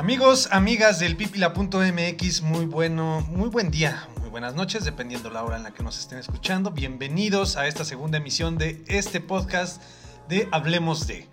[0.00, 5.58] Amigos, amigas del pipila.mx, muy bueno, muy buen día, muy buenas noches, dependiendo la hora
[5.58, 6.70] en la que nos estén escuchando.
[6.70, 9.82] Bienvenidos a esta segunda emisión de este podcast
[10.26, 11.28] de Hablemos de.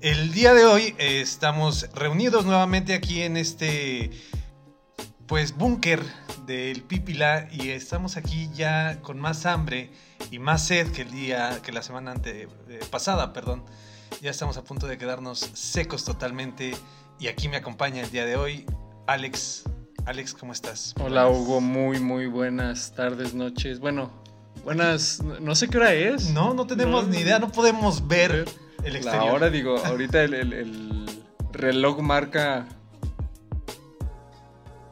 [0.00, 4.10] El día de hoy eh, estamos reunidos nuevamente aquí en este
[5.28, 6.02] pues búnker
[6.46, 9.92] del Pipila y estamos aquí ya con más hambre
[10.32, 13.62] y más sed que el día que la semana ante, eh, pasada, perdón.
[14.20, 16.74] Ya estamos a punto de quedarnos secos totalmente
[17.20, 18.64] y aquí me acompaña el día de hoy
[19.06, 19.64] Alex.
[20.06, 20.94] Alex, ¿cómo estás?
[21.00, 23.78] Hola Hugo, muy muy buenas tardes, noches.
[23.80, 24.10] Bueno,
[24.64, 26.30] buenas, no sé qué hora es.
[26.30, 28.46] No, no tenemos No, ni idea, no podemos ver
[28.82, 29.34] el La exterior.
[29.34, 31.06] hora, digo, ahorita el, el- el
[31.52, 32.66] reloj marca...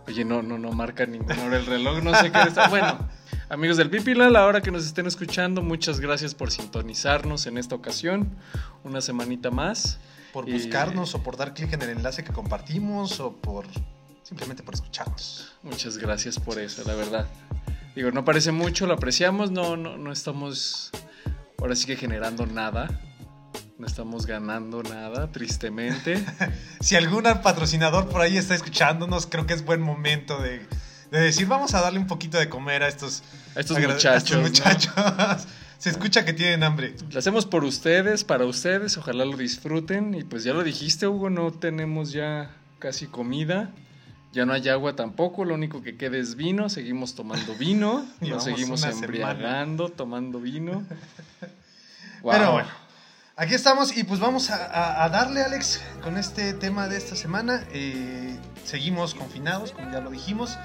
[0.06, 2.68] Oye, no, no, no marca ninguna hora el reloj, no sé qué está.
[2.68, 2.98] Bueno,
[3.50, 7.74] amigos del Pipila, la hora que nos estén escuchando, muchas gracias por sintonizarnos en esta
[7.74, 8.36] ocasión.
[8.84, 9.98] Una semanita más.
[10.32, 13.66] Por y- buscarnos o por dar clic en el enlace que compartimos o por
[14.22, 15.52] simplemente por escucharnos.
[15.62, 17.26] Muchas gracias por eso, la verdad.
[17.94, 20.90] Digo, no parece mucho, lo apreciamos, no, no, no estamos
[21.58, 22.88] ahora sí que generando nada.
[23.78, 26.24] No estamos ganando nada, tristemente.
[26.80, 30.66] Si algún patrocinador por ahí está escuchándonos, creo que es buen momento de,
[31.12, 33.22] de decir, vamos a darle un poquito de comer a estos,
[33.56, 34.22] A estos agra- a muchachos.
[34.22, 34.42] estos ¿no?
[35.78, 36.94] Se escucha que tienen hambre.
[37.10, 40.12] Lo hacemos por ustedes, para ustedes, ojalá lo disfruten.
[40.14, 43.70] Y pues ya lo dijiste, Hugo, no tenemos ya casi comida.
[44.32, 46.68] Ya no hay agua tampoco, lo único que queda es vino.
[46.68, 48.98] Seguimos tomando vino, nos seguimos semana.
[49.00, 50.84] embriagando, tomando vino.
[52.22, 52.68] Pero bueno,
[53.36, 57.14] aquí estamos y pues vamos a, a- a darle, Alex, con este tema de esta
[57.14, 57.64] semana.
[57.72, 60.58] Eh, seguimos confinados, como ya lo dijimos.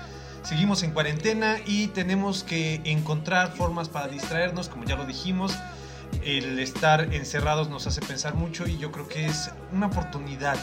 [0.43, 5.53] Seguimos en cuarentena y tenemos que encontrar formas para distraernos, como ya lo dijimos.
[6.21, 10.57] El estar encerrados nos hace pensar mucho y yo creo que es una oportunidad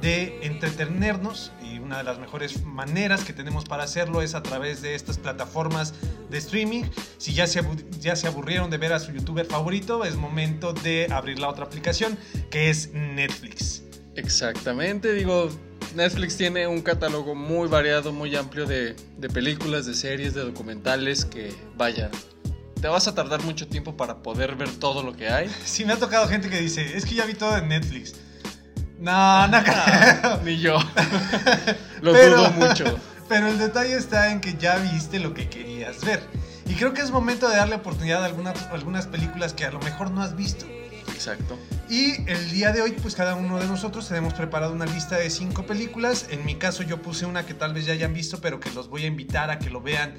[0.00, 4.80] de entretenernos y una de las mejores maneras que tenemos para hacerlo es a través
[4.80, 5.92] de estas plataformas
[6.30, 6.84] de streaming.
[7.18, 7.62] Si ya se,
[8.00, 11.66] ya se aburrieron de ver a su youtuber favorito, es momento de abrir la otra
[11.66, 12.16] aplicación
[12.50, 13.82] que es Netflix.
[14.14, 15.50] Exactamente, digo,
[15.94, 21.24] Netflix tiene un catálogo muy variado, muy amplio de, de películas, de series, de documentales
[21.24, 22.10] que, vaya,
[22.80, 25.50] te vas a tardar mucho tiempo para poder ver todo lo que hay.
[25.64, 28.14] Sí, me ha tocado gente que dice, es que ya vi todo en Netflix.
[28.98, 30.40] No, no creo.
[30.44, 30.78] Ni yo.
[32.02, 32.84] lo Pero- dudo mucho.
[33.28, 36.20] Pero el detalle está en que ya viste lo que querías ver.
[36.66, 39.78] Y creo que es momento de darle oportunidad a algunas, algunas películas que a lo
[39.80, 40.64] mejor no has visto.
[41.18, 41.58] Exacto.
[41.90, 45.28] Y el día de hoy, pues cada uno de nosotros tenemos preparado una lista de
[45.30, 46.28] cinco películas.
[46.30, 48.88] En mi caso, yo puse una que tal vez ya hayan visto, pero que los
[48.88, 50.14] voy a invitar a que lo vean,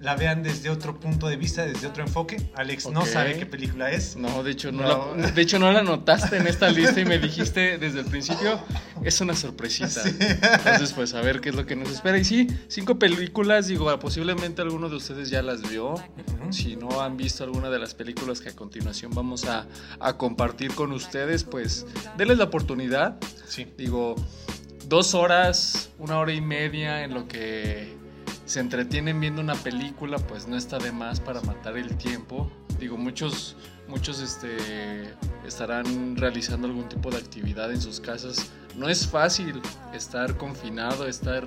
[0.00, 2.36] la vean desde otro punto de vista, desde otro enfoque.
[2.54, 3.06] Alex no Ok.
[3.06, 4.16] sabe qué película es.
[4.16, 5.16] No, de hecho no, No.
[5.16, 8.60] La, de hecho no la notaste en esta lista y me dijiste desde el principio,
[9.02, 10.02] es una sorpresita.
[10.04, 10.14] Sí.
[10.20, 12.16] Entonces, pues a ver qué es lo que nos espera.
[12.16, 15.94] Y sí, cinco películas, digo, posiblemente alguno de ustedes ya las vio.
[15.94, 16.52] Ujú.
[16.52, 19.66] Si no han visto alguna de las películas que a continuación vamos a,
[19.98, 21.86] a compartir con ustedes, pues
[22.16, 23.16] denles la oportunidad.
[23.48, 23.66] Sí.
[23.76, 24.14] Digo,
[24.86, 27.97] dos horas, una hora y media en lo que
[28.48, 32.50] se entretienen viendo una película, pues no está de más para matar el tiempo.
[32.80, 34.56] Digo, muchos, muchos este,
[35.46, 38.50] estarán realizando algún tipo de actividad en sus casas.
[38.74, 39.60] No es fácil
[39.92, 41.46] estar confinado, estar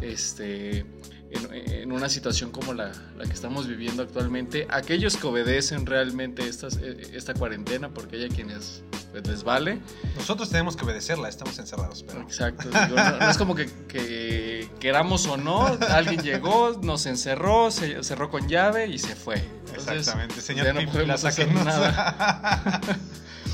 [0.00, 0.86] este,
[1.30, 4.66] en, una situación como la, la que estamos viviendo actualmente.
[4.70, 8.82] Aquellos que obedecen realmente estas, eh, esta cuarentena, porque hay quienes
[9.12, 9.80] les vale.
[10.16, 12.20] Nosotros tenemos que obedecerla, estamos encerrados, pero...
[12.22, 17.70] Exacto, digo, no, no es como que, que queramos o no, alguien llegó, nos encerró,
[17.70, 19.36] se cerró con llave y se fue.
[19.66, 22.80] Entonces, Exactamente, señor ya no podemos hacer nada.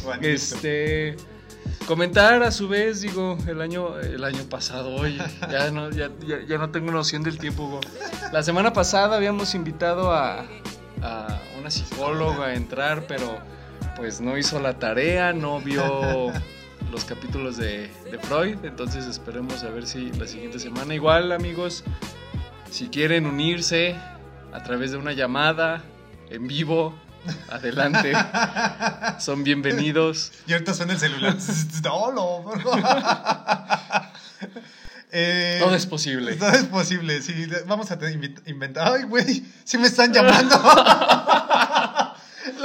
[0.23, 1.17] Este
[1.87, 5.19] comentar a su vez, digo, el año el año pasado, hoy
[5.51, 7.65] ya no ya, ya- ya no tengo noción del tiempo.
[7.65, 7.81] Hugo.
[8.33, 10.41] La semana pasada habíamos invitado a,
[11.03, 13.39] a una psicóloga a entrar, pero
[13.97, 15.83] pues no hizo la tarea, no vio
[16.93, 21.83] los capítulos de, de Freud, entonces esperemos a ver si la siguiente semana igual, amigos,
[22.71, 23.97] si quieren unirse
[24.53, 25.83] a través de una llamada
[26.31, 26.95] en vivo,
[27.51, 28.13] adelante.
[29.19, 30.33] Son bienvenidos.
[30.47, 31.37] Y ahorita suena el celular.
[35.19, 36.35] Eh, Todo es posible.
[36.35, 37.47] Todo es posible, sí.
[37.67, 37.99] Vamos a
[38.45, 38.93] inventar.
[38.93, 40.55] Ay, güey, sí me están llamando.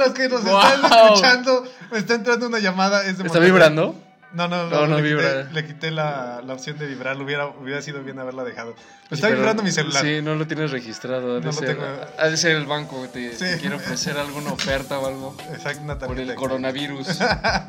[0.04, 3.00] Los que nos están escuchando, me está entrando una llamada.
[3.00, 3.50] Es de ¿Está Monterrey.
[3.50, 3.94] vibrando?
[4.34, 5.42] No, no, No, no le vibra.
[5.42, 7.20] Quité, le quité la, la opción de vibrar.
[7.20, 8.70] Hubiera, hubiera sido bien haberla dejado.
[8.72, 10.02] Me Sí, está vibrando mi celular.
[10.02, 11.32] Sí, no lo tienes registrado.
[11.36, 11.82] Ha de, No lo tengo.
[12.18, 13.44] ha de ser el banco que te, Sí.
[13.44, 17.08] te quiere ofrecer alguna oferta o algo Exacto, una por el coronavirus.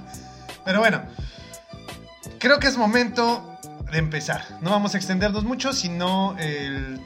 [0.65, 1.03] Pero bueno,
[2.39, 3.57] creo que es momento
[3.91, 4.45] de empezar.
[4.62, 7.01] No vamos a extendernos mucho, sino el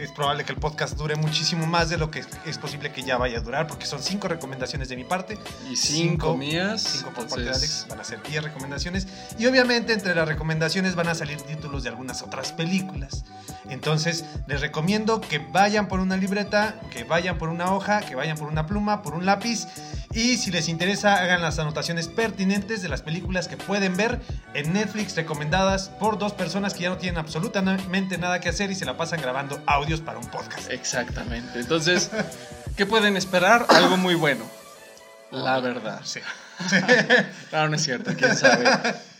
[0.00, 3.16] es probable que el podcast dure muchísimo más de lo que es posible que ya
[3.16, 5.38] vaya a durar, porque son cinco recomendaciones de mi parte.
[5.70, 6.82] Y cinco, mías.
[6.82, 7.86] Cinco por parte de Alex.
[7.88, 9.06] Van a ser diez recomendaciones.
[9.38, 13.24] Y obviamente entre las recomendaciones van a salir títulos de algunas otras películas.
[13.68, 18.36] Entonces les recomiendo que vayan por una libreta, que vayan por una hoja, que vayan
[18.36, 19.66] por una pluma, por un lápiz.
[20.12, 24.20] Y si les interesa, hagan las anotaciones pertinentes de las películas que pueden ver
[24.54, 28.76] en Netflix recomendadas por dos personas que ya no tienen absolutamente nada que hacer y
[28.76, 30.70] se la pasan grabando audios para un podcast.
[30.70, 31.60] Exactamente.
[31.60, 32.10] Entonces,
[32.76, 33.66] ¿qué pueden esperar?
[33.68, 34.44] Algo muy bueno.
[35.30, 36.00] La verdad.
[36.04, 36.20] Sí.
[37.52, 38.64] no, no es cierto, quién sabe.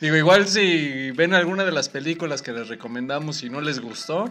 [0.00, 4.30] Digo, igual si ven alguna de las películas que les recomendamos y no les gustó,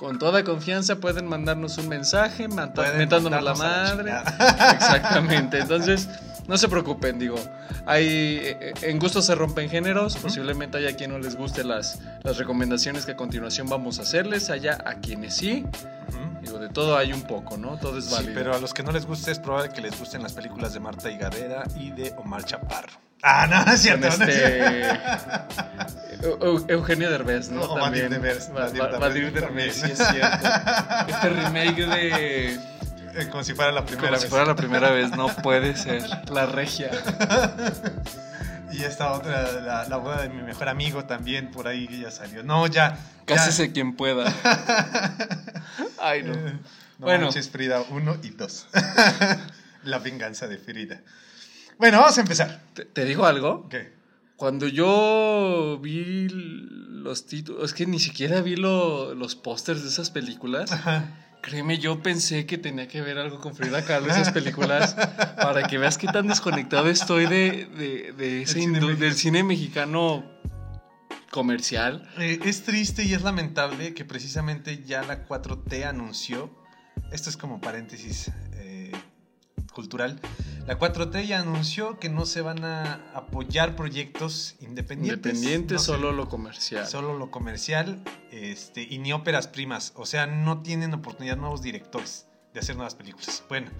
[0.00, 4.12] con toda confianza pueden mandarnos un mensaje mentándonos la madre.
[4.72, 5.58] Exactamente.
[5.58, 6.08] Entonces,
[6.48, 7.36] no se preocupen, digo.
[7.84, 10.16] Hay, eh, en gusto se rompen géneros.
[10.16, 14.48] Posiblemente haya quien no les guste las, las recomendaciones que a continuación vamos a hacerles.
[14.48, 15.66] Haya a quienes sí.
[16.40, 17.76] Digo, de todo hay un poco, ¿no?
[17.76, 18.32] Todo es válido.
[18.32, 20.72] Sí, pero a los que no les guste es probable que les gusten las películas
[20.72, 23.09] de Marta Higadera y de Omar Chaparro.
[23.22, 24.06] Ah, no, es cierto.
[24.08, 24.88] este...
[26.68, 27.62] Eugenio Derbez, ¿no?
[27.62, 28.10] O También.
[28.10, 28.50] Derbez.
[28.52, 30.48] Vadir Derbez, sí es cierto.
[31.08, 32.54] Este remake de...
[32.54, 34.22] Eh, como si fuera la primera Como vez.
[34.22, 36.02] si fuera la primera vez, no puede ser.
[36.30, 36.90] La regia.
[38.72, 42.44] Y esta otra, la, la, boda de mi mejor amigo también, por ahí ya salió.
[42.44, 42.96] No, ya.
[43.24, 43.72] Cásese ya.
[43.72, 44.32] quien pueda.
[45.98, 46.34] Ay, no.
[46.34, 46.52] Eh,
[46.98, 47.24] no bueno.
[47.24, 48.66] Manches, Frida 1 y 2.
[49.84, 51.00] la venganza de Frida.
[51.80, 52.60] Bueno, vamos a empezar.
[52.74, 53.66] ¿Te, te digo algo?
[53.70, 53.90] ¿Qué?
[54.36, 60.10] Cuando yo vi los títulos, es que ni siquiera vi lo, los pósters de esas
[60.10, 60.72] películas.
[60.72, 61.38] Ajá.
[61.40, 64.94] Créeme, yo pensé que tenía que ver algo con Frida Kahlo esas películas
[65.36, 70.22] para que veas qué tan desconectado estoy de, de, de ese cine del cine mexicano
[71.30, 72.06] comercial.
[72.18, 76.54] Eh, es triste y es lamentable que precisamente ya la 4T anunció,
[77.10, 78.92] esto es como paréntesis eh,
[79.72, 80.20] cultural,
[80.66, 85.34] la 4T ya anunció que no se van a apoyar proyectos independientes.
[85.34, 86.86] Independiente, no solo lo comercial.
[86.86, 89.92] Solo lo comercial este, y ni óperas primas.
[89.96, 93.42] O sea, no tienen oportunidad nuevos directores de hacer nuevas películas.
[93.48, 93.70] Bueno,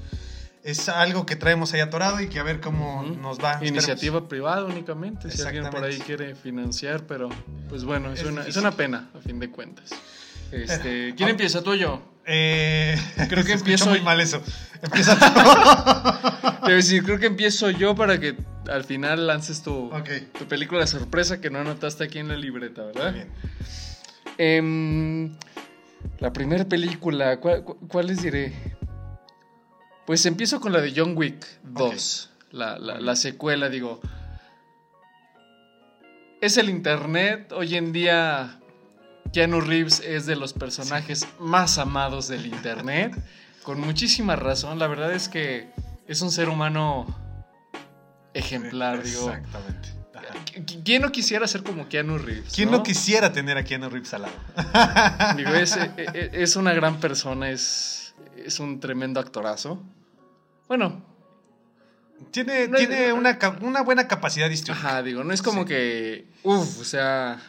[0.62, 3.20] es algo que traemos ahí atorado y que a ver cómo uh -huh.
[3.20, 3.54] nos va.
[3.64, 4.28] Iniciativa Esperemos.
[4.28, 7.28] privada únicamente, si alguien por ahí quiere financiar, pero
[7.68, 9.90] pues bueno, es, es, una, es una, pena a fin de cuentas.
[10.50, 12.02] Este, ¿Quién empieza, tú o yo?
[12.32, 12.96] Eh,
[13.28, 14.40] creo que empiezo muy mal eso.
[14.82, 16.66] Empieza tú.
[16.66, 18.36] Debo decir, creo que empiezo yo para que
[18.70, 20.28] al final lances tu, okay.
[20.38, 23.12] tu película sorpresa que no anotaste aquí en la libreta, ¿verdad?
[23.12, 23.28] Bien.
[24.38, 25.30] Eh,
[26.20, 28.54] la primera película, ¿cuál, ¿cuál, les diré?
[30.06, 32.58] Pues empiezo con la de John Wick 2, okay.
[32.58, 34.00] la, la, la secuela, digo.
[36.40, 38.59] Es el internet, hoy en día
[39.32, 43.16] Keanu Reeves es de los personajes más amados del internet,
[43.62, 44.78] con muchísima razón.
[44.78, 45.70] La verdad es que
[46.06, 47.06] es un ser humano
[48.34, 49.30] ejemplar, digo.
[49.30, 50.00] Exactamente.
[50.84, 52.52] ¿Quién no quisiera ser como Keanu Reeves?
[52.54, 55.36] ¿Quién no, no quisiera tener a Keanu Reeves al lado?
[55.36, 59.82] Digo, es, es, una gran persona, es, es un tremendo actorazo.
[60.68, 61.04] Bueno.
[62.32, 64.88] Tiene, no tiene es, una, una, buena capacidad histórica.
[64.88, 65.68] Ajá, digo, no es como sí.
[65.68, 66.26] que.
[66.42, 67.40] Uf, o sea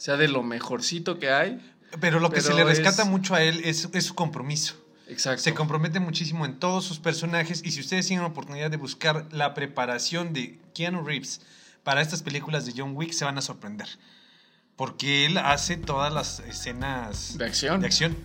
[0.00, 1.60] sea de lo mejorcito que hay.
[2.00, 3.08] Pero lo que pero se le rescata es...
[3.08, 4.74] mucho a él es, es, su compromiso.
[5.08, 5.42] Exacto.
[5.42, 9.26] Se compromete muchísimo en todos sus personajes y si ustedes tienen la oportunidad de buscar
[9.30, 11.42] la preparación de Keanu Reeves
[11.82, 13.88] para estas películas de John Wick se van a sorprender.
[14.74, 17.82] Porque él hace todas las escenas de acción.
[17.82, 18.16] De acción.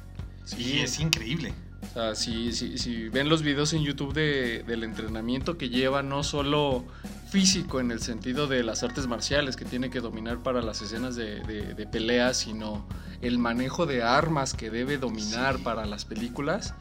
[0.46, 0.56] Sí.
[0.64, 1.54] Y es increíble.
[1.90, 6.04] O sea, si, si, si, ven los videos en YouTube de, del entrenamiento que lleva,
[6.04, 6.86] no solo
[7.36, 11.18] físico en el sentido de las artes marciales que tiene que dominar para las escenas
[11.18, 12.88] de, de, de pelea, sino
[13.22, 15.62] el manejo de armas que debe dominar sí.
[15.62, 16.76] para las películas,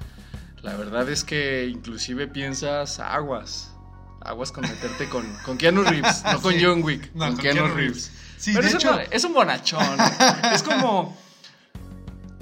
[0.62, 3.74] la verdad es que inclusive piensas aguas.
[4.20, 6.60] Aguas con meterte con, con Keanu Reeves, no con sí.
[6.62, 8.12] John Wick, no, con, con, Keanu, Keanu Reeves.
[8.12, 8.34] Reeves.
[8.38, 8.94] Sí, Pero es, hecho...
[8.94, 9.98] un, es un bonachón.
[10.52, 11.16] es como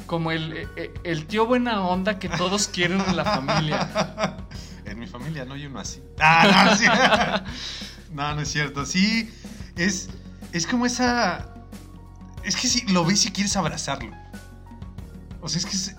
[0.05, 0.69] como el,
[1.03, 4.37] el, tío buena onda que todos quieren en la familia.
[4.85, 6.03] En mi familia no hay uno así.
[6.21, 6.85] Ah, no, sí.
[8.13, 8.87] no, no es cierto.
[8.87, 9.31] Sí,
[9.77, 10.09] es,
[10.53, 11.49] es como esa...
[12.45, 14.13] Es que si lo ves y quieres abrazarlo.
[15.41, 15.97] O sea, es que es,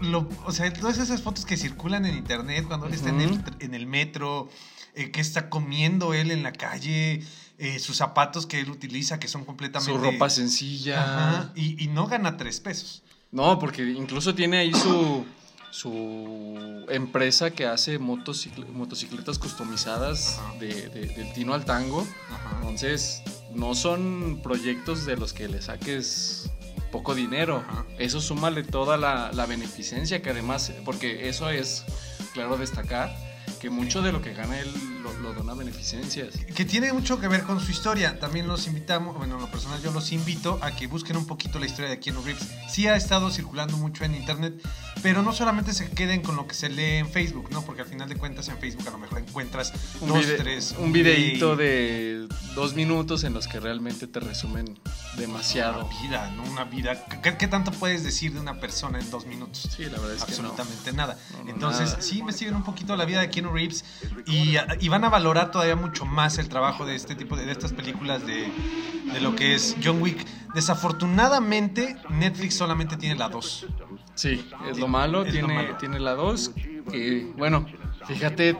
[0.00, 2.98] lo, o sea, todas esas fotos que circulan en internet cuando él uh -huh.
[2.98, 4.48] está en el, en el metro,
[4.94, 7.24] eh, que está comiendo él en la calle,
[7.58, 9.92] eh, sus zapatos que él utiliza, que son completamente...
[9.92, 11.02] Su ropa sencilla.
[11.02, 13.02] Ajá, y, y no gana tres pesos.
[13.30, 15.24] No, porque incluso tiene ahí su,
[15.70, 22.06] su empresa que hace motocicle, motocicletas customizadas de, de, del tino al tango.
[22.30, 22.56] Ajá.
[22.60, 23.22] Entonces,
[23.54, 26.50] no son proyectos de los que le saques
[26.90, 27.64] poco dinero.
[27.68, 27.86] Ajá.
[27.98, 31.84] Eso súmale toda la, la beneficencia que además, porque eso es
[32.32, 33.14] claro destacar,
[33.60, 34.70] que mucho de lo que gana él
[35.14, 36.34] lo, lo dona a beneficencias.
[36.54, 38.18] Que tiene mucho que ver con su historia.
[38.18, 41.58] También los invitamos, bueno, en lo personal yo los invito a que busquen un poquito
[41.58, 42.46] la historia de Keanu Reeves.
[42.68, 44.54] Sí ha estado circulando mucho en internet,
[45.02, 47.62] pero no solamente se queden con lo que se lee en Facebook, ¿no?
[47.62, 50.74] Porque al final de cuentas en Facebook a lo mejor encuentras Un, dos, vide- tres...
[50.78, 51.56] un videíto video.
[51.56, 54.78] de dos minutos en los que realmente te resumen
[55.16, 55.86] demasiado.
[55.86, 56.42] Una vida, ¿no?
[56.44, 57.04] Una vida.
[57.22, 59.68] ¿Qué, qué tanto puedes decir de una persona en dos minutos?
[59.76, 60.48] Sí, la verdad es que no.
[60.48, 61.18] Absolutamente nada.
[61.32, 62.02] No, no, Entonces, nada.
[62.02, 63.84] sí investiguen un poquito la vida de Keanu Reeves
[64.26, 67.52] y, y van a valorar todavía mucho más el trabajo de este tipo de, de
[67.52, 68.48] estas películas de,
[69.12, 70.24] de lo que es John Wick.
[70.54, 73.66] Desafortunadamente, Netflix solamente tiene la 2.
[74.14, 75.76] Sí, es lo malo, Es lo tiene, malo.
[75.76, 76.50] tiene la 2.
[76.90, 77.66] Que, bueno,
[78.06, 78.56] fíjate,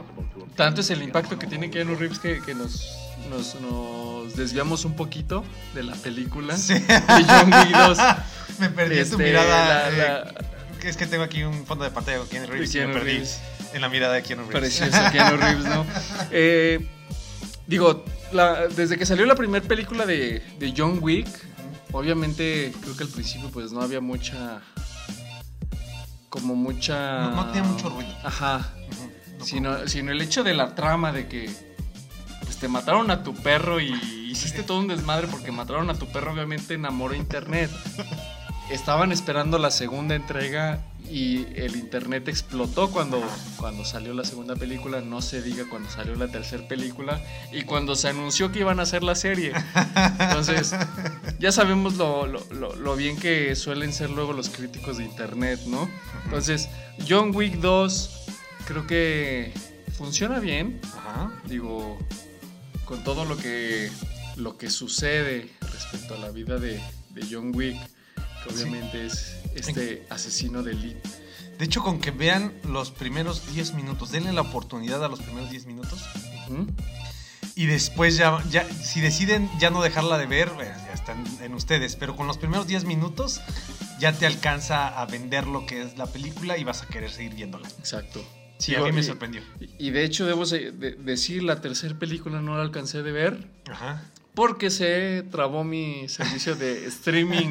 [0.55, 2.85] tanto es el impacto que tiene Keanu Reeves que, que nos,
[3.31, 6.75] nos, nos desviamos un poquito de la película Sí.
[6.75, 7.99] de John Wick 2.
[8.61, 9.67] Me perdí en tu Este, mirada.
[9.67, 12.89] la- eh, la- es que tengo aquí un fondo de pantalla con Keanu Reeves Keanu
[12.89, 13.41] me perdí Reeves.
[13.73, 14.79] En la mirada de Keanu Reeves.
[14.79, 15.87] Precioso, Keanu Reeves, ¿no?
[16.31, 16.87] Eh,
[17.67, 21.29] digo, la- desde que salió la primera película de, de John Wick,
[21.93, 24.61] obviamente creo que al principio pues no había mucha...
[26.29, 27.21] Como mucha...
[27.31, 28.15] No- no tenía mucho ruido.
[28.23, 28.71] Ajá.
[29.39, 31.51] No Sino, sino el hecho de la trama de que
[32.43, 33.93] pues, te mataron a tu perro y
[34.31, 37.71] hiciste todo un desmadre porque mataron a tu perro, obviamente enamoró internet.
[38.71, 43.23] Estaban esperando la segunda entrega y el internet explotó cuando,
[43.57, 47.19] cuando salió la segunda película, no se diga cuando salió la tercera película
[47.51, 49.53] y cuando se anunció que iban a hacer la serie.
[50.21, 50.75] Entonces,
[51.39, 55.61] ya sabemos lo, lo- lo- lo bien que suelen ser luego los críticos de internet,
[55.67, 55.89] ¿no?
[56.27, 56.69] Entonces,
[57.09, 58.11] John Wick 2
[58.67, 59.55] creo que
[59.97, 61.33] funciona bien, Ajá.
[61.47, 61.99] digo,
[62.85, 63.91] con todo lo que,
[64.37, 66.79] lo que sucede respecto a la vida de,
[67.11, 67.79] de John Wick,
[68.45, 68.63] que Sí.
[68.63, 71.09] obviamente es este asesino de elite.
[71.59, 75.51] De hecho, con que vean los primeros 10 minutos, denle la oportunidad a los primeros
[75.51, 76.01] 10 minutos
[77.55, 81.97] y después ya, ya si deciden ya no dejarla de ver, ya están en ustedes,
[81.97, 83.41] pero con los primeros 10 minutos
[83.99, 87.35] ya te alcanza a vender lo que es la película y vas a querer seguir
[87.35, 87.69] viéndola.
[87.79, 88.25] Exacto.
[88.59, 89.43] Sí, Digo, a mí me sorprendió.
[89.79, 93.49] Y de hecho, debo de- decir, la tercera película no la alcancé de ver.
[93.71, 94.03] Ajá.
[94.39, 97.51] Porque se trabó mi servicio de streaming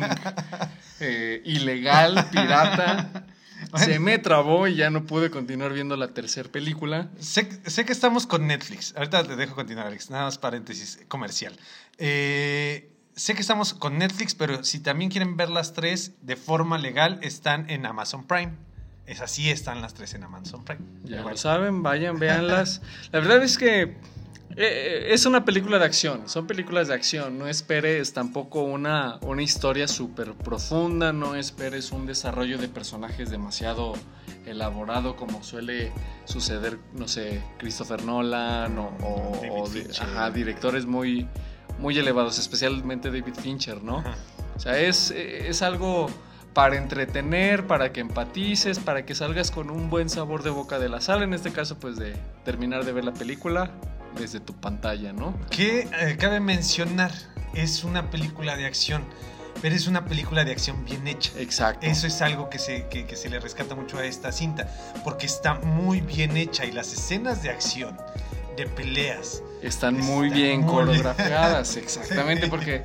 [1.01, 3.25] eh, ilegal, pirata.
[3.75, 7.09] Se me trabó y ya no pude continuar viendo la tercera película.
[7.19, 8.93] Sé, sé que estamos con Netflix.
[8.95, 10.09] Ahorita te dejo continuar, Alex.
[10.11, 11.57] Nada más paréntesis comercial.
[11.97, 16.77] Eh, sé que estamos con Netflix, pero si también quieren ver las tres de forma
[16.77, 18.53] legal, están en Amazon Prime.
[19.05, 20.79] Es así, están las tres en Amazon Prime.
[21.03, 22.81] Ya Bueno, lo saben, vayan, véanlas.
[23.11, 23.97] La verdad es que
[24.59, 27.37] eh, es una película de acción, son películas de acción.
[27.37, 33.93] No esperes tampoco una, una historia súper profunda, no esperes un desarrollo de personajes demasiado
[34.47, 35.91] elaborado como suele
[36.25, 39.69] suceder, no sé, Christopher Nolan o,
[40.01, 41.27] ajá, directores muy,
[41.77, 43.99] muy elevados, especialmente David Fincher, ¿no?
[43.99, 44.15] Ajá.
[44.55, 46.07] O sea, es, es algo
[46.55, 50.89] para entretener, para que empatices, para que salgas con un buen sabor de boca de
[50.89, 51.25] la sala.
[51.25, 53.69] En este caso, pues de terminar de ver la película
[54.17, 55.37] desde tu pantalla, ¿no?
[55.49, 57.11] Que eh, cabe mencionar,
[57.53, 59.03] es una película de acción,
[59.61, 61.31] pero es una película de acción bien hecha.
[61.37, 61.85] Exacto.
[61.85, 64.67] Eso es algo que se, que, que se le rescata mucho a esta cinta,
[65.03, 67.97] porque está muy bien hecha y las escenas de acción,
[68.55, 72.83] de peleas, Están muy Están bien muy coreografiadas, exactamente, porque,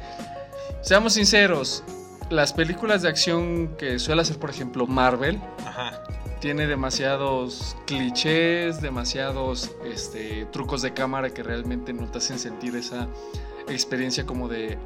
[0.82, 1.82] seamos sinceros,
[2.30, 6.02] las películas de acción que suele hacer, por ejemplo, Marvel, ajá,
[6.42, 13.06] tiene demasiados clichés, demasiados este, trucos de cámara que realmente no te hacen sentir esa
[13.68, 14.76] experiencia como de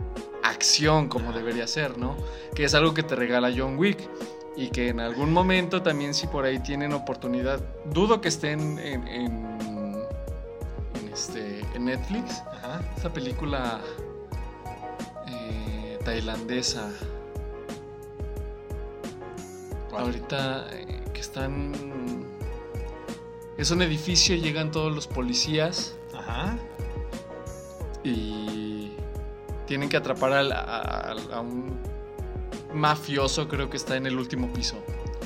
[0.43, 2.15] acción como debería ser, ¿no?
[2.55, 4.07] Que es algo que te regala John Wick
[4.55, 9.09] y que en algún momento también si por ahí tienen oportunidad, dudo que estén en,
[9.09, 9.97] en,
[11.01, 12.83] en este, en Netflix, ajá.
[12.95, 13.81] esta película
[15.27, 16.91] eh, tailandesa.
[19.89, 20.05] ¿Cuál?
[20.05, 20.67] Ahorita
[21.17, 21.73] que están...
[23.57, 26.59] Es un edificio, llegan todos los policías Ajá.
[28.05, 28.91] y
[29.67, 31.79] tienen que atrapar a, a- a un
[32.75, 34.77] mafioso, creo que está en el último piso.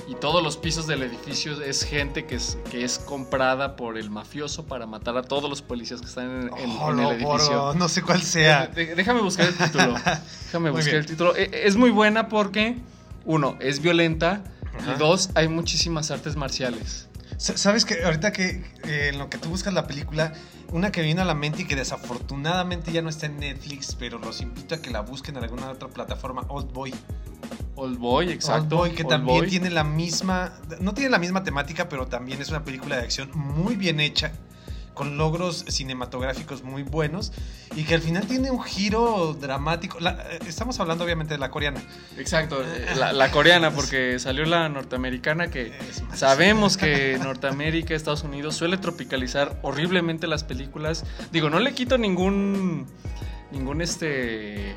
[0.07, 4.11] Y todos los pisos del edificio es gente que es, que es comprada por el
[4.11, 7.75] mafioso para matar a todos los policías que están en, en- Oh, en el edificio.
[7.75, 8.69] no sé cuál sea.
[8.69, 9.95] De- déjame buscar el título.
[10.47, 10.97] Déjame Muy buscar bien.
[11.01, 11.35] el título.
[11.37, 12.77] E- Es muy buena porque,
[13.25, 14.43] uno, es violenta
[14.81, 14.95] Ajá.
[14.95, 17.09] y dos, hay muchísimas artes marciales.
[17.37, 20.33] Sa- ¿Sabes que ahorita que eh, en lo que tú buscas la película,
[20.73, 23.95] una que me vino a la mente y que desafortunadamente ya no está en Netflix,
[23.99, 26.95] pero los invito a que la busquen en alguna otra plataforma, Old Boy.
[27.77, 28.63] Old Boy, exacto.
[28.81, 29.49] Old Boy, que Old también Boy.
[29.49, 33.31] tiene la misma, no tiene la misma temática, pero también es una película de acción
[33.35, 34.33] muy bien hecha,
[34.95, 37.33] con logros cinematográficos muy buenos
[37.77, 39.99] y que al final tiene un giro dramático.
[40.01, 41.81] La- eh, estamos hablando obviamente de la coreana.
[42.19, 45.73] Exacto, eh, la, la coreana, porque salió la norteamericana que
[46.15, 51.05] sabemos que Norteamérica, Estados Unidos suele tropicalizar horriblemente las películas.
[51.33, 52.87] Digo, no le quito ningún
[53.53, 54.75] ningún este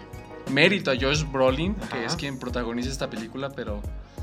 [0.52, 3.82] mérito a Josh Brolin, que es quien protagoniza esta película, pero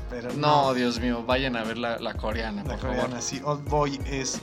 [0.09, 3.21] Pero no, Dios mío, vayan a ver la, la coreana, La por coreana, favor.
[3.21, 3.41] sí.
[3.43, 4.41] Old Boy es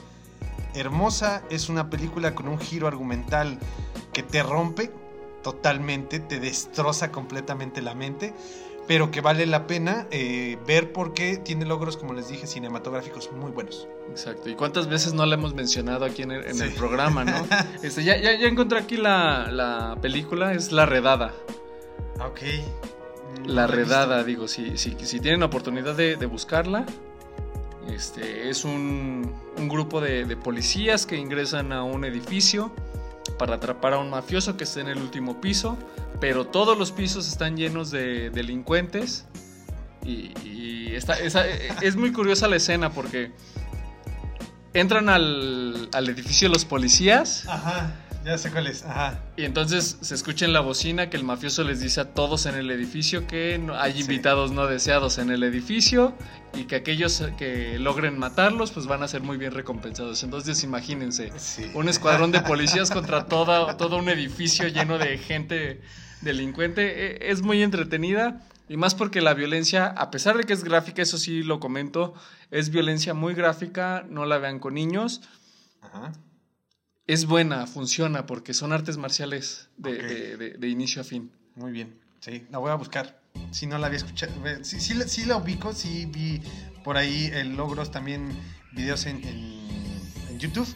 [0.79, 3.59] hermosa, es una película con un giro argumental
[4.13, 4.91] que te rompe
[5.43, 8.35] totalmente, te destroza completamente la mente,
[8.87, 13.51] pero que vale la pena eh, ver porque tiene logros, como les dije, cinematográficos muy
[13.51, 13.87] buenos.
[14.11, 14.49] Exacto.
[14.49, 17.47] ¿Y cuántas veces no la hemos mencionado aquí en el, en el programa, no?
[17.83, 21.35] Este, ya, ya, ya encontré aquí la, la película, es La Redada.
[22.21, 22.41] Ok.
[23.47, 26.85] La redada, digo, si, si, si tienen oportunidad de, de buscarla,
[27.93, 29.33] este, es un,
[29.69, 32.73] grupo de, policías que ingresan a un edificio
[33.39, 35.77] para atrapar a un mafioso que está en el último piso,
[36.21, 39.25] pero todos los pisos están llenos de delincuentes.
[40.05, 43.31] Y, está- esa- es muy curiosa la escena porque
[44.73, 47.95] entran al, al edificio los policías Ajá,
[48.25, 48.85] ya sé cuál es.
[48.85, 49.21] Ajá.
[49.37, 52.55] y entonces se escucha en la bocina que el mafioso les dice a todos en
[52.57, 54.01] el edificio que hay Sí.
[54.01, 56.15] invitados no deseados en el edificio
[56.55, 60.23] y que aquellos que logren matarlos pues van a ser muy bien recompensados.
[60.23, 61.71] Entonces imagínense, Sí.
[61.75, 65.81] un escuadrón de policías contra toda, todo un edificio lleno de gente
[66.21, 67.27] delincuente.
[67.27, 71.01] E- Es muy entretenida y más porque la violencia, a pesar de que es gráfica,
[71.03, 72.15] eso sí lo comento,
[72.51, 75.23] es violencia muy gráfica, no la vean con niños.
[75.81, 76.13] Ajá.
[77.09, 81.33] Es buena, funciona, porque son artes marciales de, de- de- de inicio a fin.
[81.57, 83.21] Muy bien, sí, la voy a buscar.
[83.51, 86.41] Si no la había escuchado, sí, sí, la- sí la ubico, sí vi
[86.85, 88.29] por ahí el logros también
[88.73, 89.69] videos en, en-
[90.31, 90.69] en YouTube,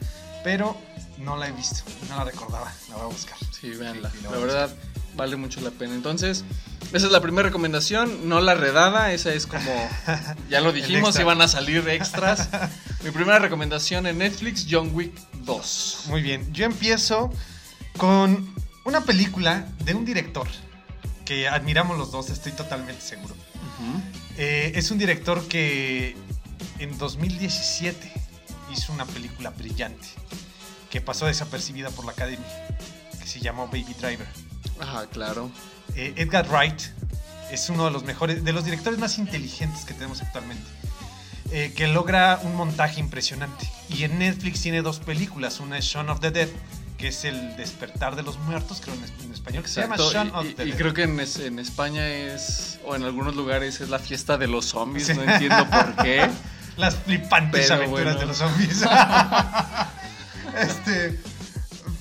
[0.42, 0.77] pero
[1.25, 3.37] no la he visto, no la recordaba, la voy a buscar.
[3.51, 4.11] Sí, véanla.
[4.11, 4.75] Sí, la verdad,
[5.15, 5.95] vale mucho la pena.
[5.95, 6.45] Entonces,
[6.93, 9.91] esa es la primera recomendación, no la redada, esa es como,
[10.51, 12.49] ya lo dijimos, iban a salir extras.
[13.05, 15.13] Mi primera recomendación en Netflix, John Wick
[15.45, 16.05] 2.
[16.09, 17.31] Muy bien, yo empiezo
[17.97, 18.55] con
[18.85, 20.47] una película de un director
[21.25, 23.35] que admiramos los dos, estoy totalmente seguro.
[24.39, 26.17] Eh, es un director que
[26.79, 28.13] en 2017
[28.73, 30.09] hizo una película brillante
[30.92, 32.46] que pasó desapercibida por la academia,
[33.18, 34.26] que se llamó Baby Driver.
[34.78, 35.50] Ajá, claro.
[35.96, 36.81] Eh, Edgar Wright
[37.50, 40.62] es uno de los mejores, de los directores más inteligentes que tenemos actualmente,
[41.50, 43.68] eh, que logra un montaje impresionante.
[43.88, 46.48] Y en Netflix tiene dos películas, una es Shaun of the Dead,
[46.98, 50.31] que es el despertar de los muertos, creo en, en español, que Exacto, se llama
[50.31, 50.78] Shaun y- of the y, y Dead.
[50.78, 54.46] creo que en, es- en España es, o en algunos lugares es la fiesta de
[54.46, 56.28] los zombies, no entiendo por qué.
[56.78, 58.18] Las flipantes Pero aventuras bueno.
[58.20, 58.83] de los zombies.
[60.87, 61.18] este,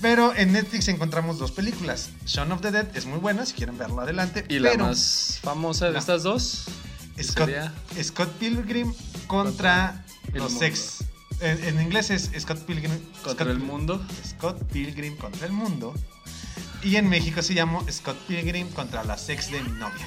[0.00, 2.10] pero en Netflix encontramos dos películas.
[2.26, 4.44] Shaun of the Dead es muy buena, si quieren verla adelante.
[4.48, 5.98] Y la más famosa de No.
[5.98, 6.64] estas dos,
[7.22, 8.92] Scott, sería Scott Pilgrim
[9.26, 10.66] contra el los mundo.
[10.66, 11.04] ex.
[11.40, 12.92] En, en inglés es Scott Pilgrim
[13.24, 14.04] contra Scott- el mundo.
[14.26, 15.94] Scott Pilgrim contra el mundo.
[16.82, 20.06] Y en México se llama Scott Pilgrim contra la ex de mi novia.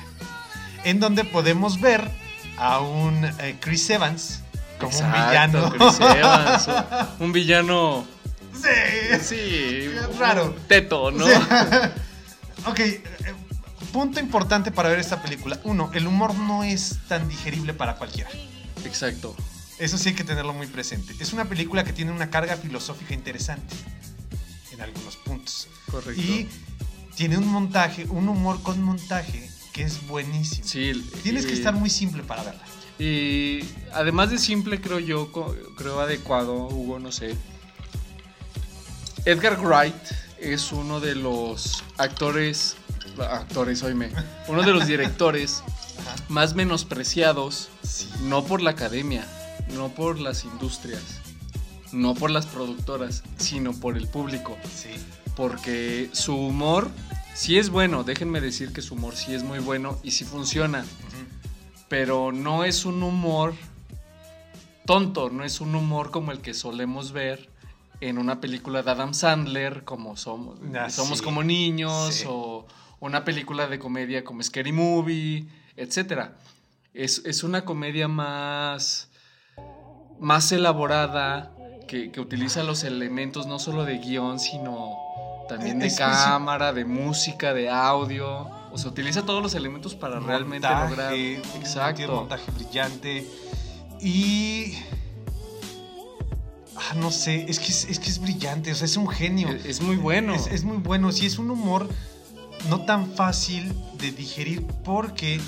[0.83, 2.09] En donde podemos ver
[2.57, 4.41] a un eh, Chris Evans
[4.79, 5.71] como un villano.
[5.71, 8.05] Chris Evans, o- un villano,
[8.61, 9.19] sí.
[9.21, 9.89] sí,
[10.19, 10.45] Raro.
[10.45, 11.25] un teto, ¿no?
[12.67, 13.03] Ok, eh,
[13.93, 15.59] punto importante para ver esta película.
[15.65, 18.29] Uno, el humor no es tan digerible para cualquiera.
[18.83, 19.35] Exacto.
[19.77, 21.13] Eso sí hay que tenerlo muy presente.
[21.19, 23.75] Es una película que tiene una carga filosófica interesante
[24.71, 25.67] en algunos puntos.
[25.91, 26.19] Correcto.
[26.19, 26.47] Y
[27.15, 30.67] tiene un montaje, un humor con montaje que es buenísimo.
[30.67, 30.91] Sí,
[31.21, 32.63] Tienes que y- estar muy simple para verla.
[32.97, 33.59] Y
[33.93, 35.31] además de simple, creo yo,
[35.77, 37.35] creo adecuado, Hugo, no sé.
[39.25, 39.95] Edgar Wright
[40.39, 42.75] es uno de los actores,
[43.19, 44.11] actores, oíme,
[44.47, 45.63] uno de los directores
[46.29, 48.09] más menospreciados, Sí.
[48.23, 49.25] no por la academia,
[49.73, 51.01] no por las industrias,
[51.91, 54.57] no por las productoras, sino por el público.
[54.73, 54.89] Sí.
[55.35, 56.89] Porque su humor
[57.33, 60.85] sí es bueno, déjenme decir que su humor sí es muy bueno y sí funciona
[61.87, 63.53] pero no es un humor
[64.87, 67.47] tonto, no es un humor como el que solemos ver
[68.01, 71.23] en una película de Adam Sandler, como somos, Ah, somos sí.
[71.23, 72.25] como niños, Sí.
[72.27, 72.65] o
[72.99, 76.29] una película de comedia como Scary Movie, etc.
[76.93, 79.09] Es, es una comedia más,
[80.19, 81.51] más elaborada,
[81.87, 84.95] que, que utiliza los elementos no solo de guion, sino
[85.47, 88.49] también de Es- cámara, de música, de audio.
[88.71, 91.13] O sea, utiliza todos los elementos para realmente lograr.
[91.13, 92.11] Tiene un Exacto.
[92.15, 93.25] montaje brillante.
[94.01, 94.73] Y.
[96.77, 99.49] Ah, no sé, es que es, es que es brillante, o sea, es un genio.
[99.49, 100.33] Es, es muy bueno.
[100.35, 101.87] Es, es muy bueno, sí, es un humor
[102.69, 105.39] no tan fácil de digerir porque.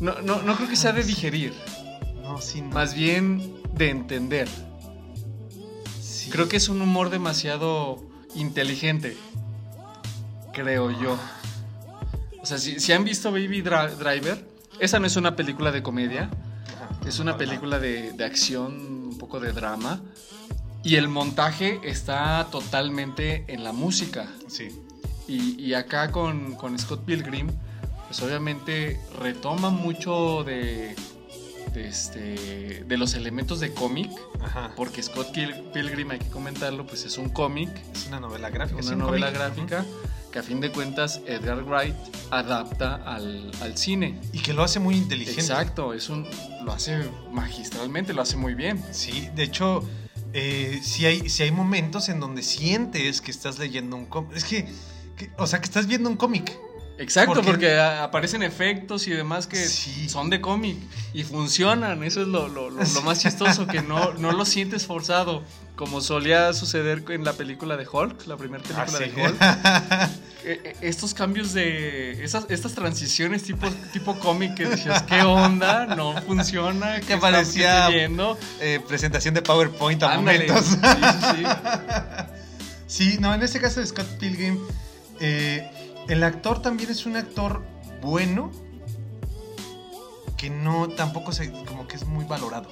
[0.00, 1.52] No, no, no creo que sea de digerir,
[2.22, 2.68] No, sí, no.
[2.70, 4.48] más bien de entender.
[6.00, 6.30] sí.
[6.30, 8.02] Creo que es un humor demasiado
[8.34, 9.16] inteligente.
[10.52, 11.18] Creo yo.
[12.42, 14.44] O sea, si, si han visto Baby Dra- Driver,
[14.78, 16.30] esa no es una película de comedia,
[17.06, 20.00] es una película de, de acción, un poco de drama.
[20.82, 24.28] Y el montaje está totalmente en la música.
[24.48, 24.68] Sí.
[25.26, 27.48] Y, y acá con, con Scott Pilgrim,
[28.06, 30.94] pues obviamente retoma mucho de,
[31.72, 34.10] de, este, de los elementos de cómic.
[34.76, 38.78] Porque Scott Pil- Pilgrim, hay que comentarlo, pues es un cómic, Es una novela gráfica.
[38.80, 39.40] es una un novela cómic.
[39.70, 39.86] gráfica
[40.34, 41.94] que a fin de cuentas Edgar Wright
[42.32, 44.18] adapta al, al cine.
[44.32, 45.40] Y que lo hace muy inteligente.
[45.40, 46.26] Exacto, es un,
[46.64, 48.82] lo hace magistralmente, lo hace muy bien.
[48.90, 49.88] Sí, de hecho,
[50.32, 54.36] eh, sí, hay, sí hay momentos en donde sientes que estás leyendo un cómic.
[54.36, 54.66] Es que,
[55.16, 56.58] que- o sea, que estás viendo un cómic.
[56.98, 60.08] Exacto, Porque- aparecen efectos y demás que Sí.
[60.08, 60.76] son de cómic
[61.12, 62.02] y funcionan.
[62.02, 65.42] Eso es lo, lo- lo- lo más chistoso, que no, no lo sientes forzado,
[65.76, 69.04] como solía suceder en la película de Hulk, la primera película Ah, sí.
[69.10, 70.20] de Hulk.
[70.46, 72.22] Eh, eh, estos cambios de.
[72.22, 75.86] Esas, estas transiciones tipo, tipo cómic que decías, ¿qué onda?
[75.96, 77.00] No funciona.
[77.00, 77.88] ¿Qué parecía-?
[78.60, 80.46] Eh, presentación de PowerPoint a Ándale.
[80.46, 80.66] momentos.
[80.66, 81.44] Sí, sí, sí.
[82.86, 84.56] Sí, no, en este caso de Scott Pilgrim,
[85.18, 85.68] eh,
[86.08, 87.64] el actor también es un actor
[88.00, 88.52] bueno
[90.36, 92.68] que no tampoco se, como que es muy valorado.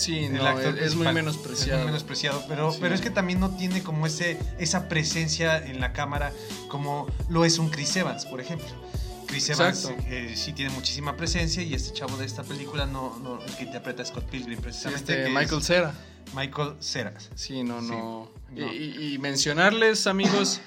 [0.00, 1.72] Sí, no, actor es, es muy menospreciado.
[1.72, 2.78] Es muy menospreciado, pero, Sí.
[2.80, 6.32] pero es que también no tiene como ese, esa presencia en la cámara
[6.68, 8.68] como lo es un Chris Evans, por ejemplo.
[9.26, 13.40] Chris Evans eh, sí tiene muchísima presencia y este chavo de esta película no, no
[13.44, 15.94] el que interpreta a Scott Pilgrim Sí, precisamente este, que es Michael Cera.
[16.34, 17.12] Michael Cera.
[17.36, 18.30] Sí, no, Sí, no.
[18.72, 20.60] y- y mencionarles, amigos,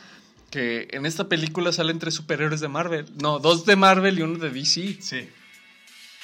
[0.49, 3.11] que en esta película salen tres superhéroes de Marvel.
[3.21, 4.97] No, dos de Marvel y uno de DC.
[5.01, 5.27] Sí.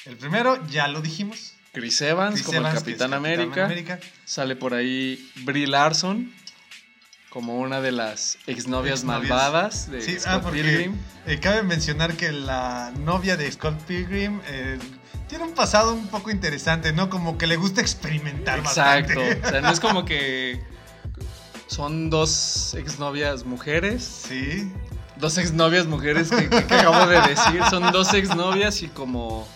[0.05, 1.53] El primero ya lo dijimos.
[1.73, 3.65] Chris Evans Chris como Evans, el Capitán América.
[3.65, 3.99] América.
[4.25, 6.31] Sale por ahí Brie Larson
[7.29, 9.03] como una de las exnovias Exnovias.
[9.03, 10.95] malvadas de Sí, Scott ah, porque Pilgrim.
[11.27, 14.79] eh, cabe mencionar que la novia de Scott Pilgrim eh,
[15.27, 17.07] tiene un pasado un poco interesante, ¿no?
[17.11, 19.13] Como que le gusta experimentar Exacto.
[19.19, 19.47] bastante.
[19.47, 20.59] O sea, no es como que
[21.67, 24.03] son dos exnovias mujeres.
[24.27, 24.71] Sí.
[25.17, 27.61] Dos exnovias mujeres que, que- que acabo de decir.
[27.69, 29.47] Son dos exnovias y como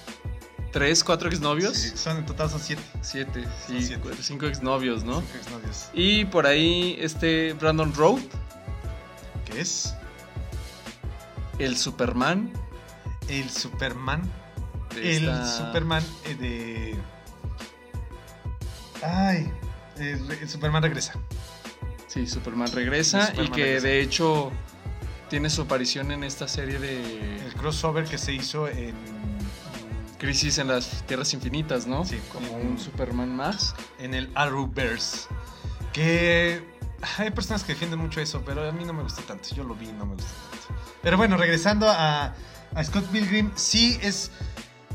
[0.74, 1.78] tres, cuatro exnovios.
[1.78, 2.82] Sí, son en total son siete.
[3.02, 4.02] Siete, Son sí, siete.
[4.02, 5.22] cuatro, cinco exnovios, ¿no?
[5.22, 5.90] Cinco exnovios.
[5.94, 8.20] Y por ahí este Brandon Road,
[9.46, 9.94] ¿Qué es?
[11.60, 12.52] el Superman.
[13.30, 14.22] El Superman.
[14.94, 16.96] de El esta- Superman eh, de.
[19.02, 19.52] Ay.
[19.98, 21.14] El, el Superman regresa.
[22.08, 23.88] Sí, Superman regresa Superman y que regresa.
[23.88, 24.52] de hecho
[25.30, 28.94] tiene su aparición en esta serie de El crossover que se hizo en.
[30.24, 32.06] Crisis en las Tierras Infinitas, ¿no?
[32.06, 33.76] Sí, como un Superman más.
[34.00, 35.28] en el Arrowverse.
[35.92, 36.64] Que
[37.18, 39.54] hay personas que defienden mucho eso, pero a mí no me gusta tanto.
[39.54, 40.82] Yo lo vi no me gusta tanto.
[41.02, 42.34] Pero bueno, regresando a,
[42.74, 44.32] a Scott Pilgrim, sí es.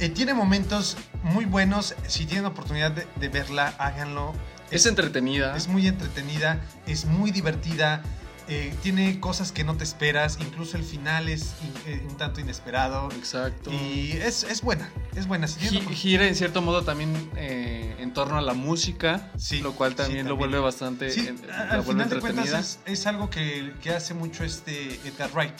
[0.00, 1.94] eh, tiene momentos muy buenos.
[2.06, 4.32] Si tienen oportunidad de, de verla, háganlo.
[4.70, 5.54] Es entretenida.
[5.56, 8.02] Es muy entretenida, es muy divertida.
[8.48, 10.38] Eh, tiene cosas que no te esperas.
[10.40, 13.08] Incluso el final es in- eh, un tanto inesperado.
[13.12, 13.70] Exacto.
[13.72, 15.46] Y es, es buena, es buena.
[15.48, 19.72] Si oportunidad- gira en cierto modo también eh, en torno a la música, Sí, lo
[19.74, 20.38] cual sí, también lo también.
[20.50, 23.90] vuelve bastante Sí, en- la al vuelve final de cuentas es, es algo que, que
[23.90, 25.54] hace mucho este Edgar Wright.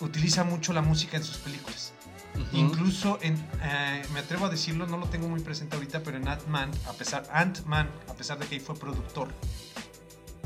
[0.00, 1.92] Utiliza mucho la música en sus películas.
[2.34, 2.56] Ujú.
[2.56, 6.26] Incluso en, eh, me atrevo a decirlo, no lo tengo muy presente ahorita, pero en
[6.26, 9.28] Ant-Man, a pesar, Ant-Man, a pesar de que ahí fue productor,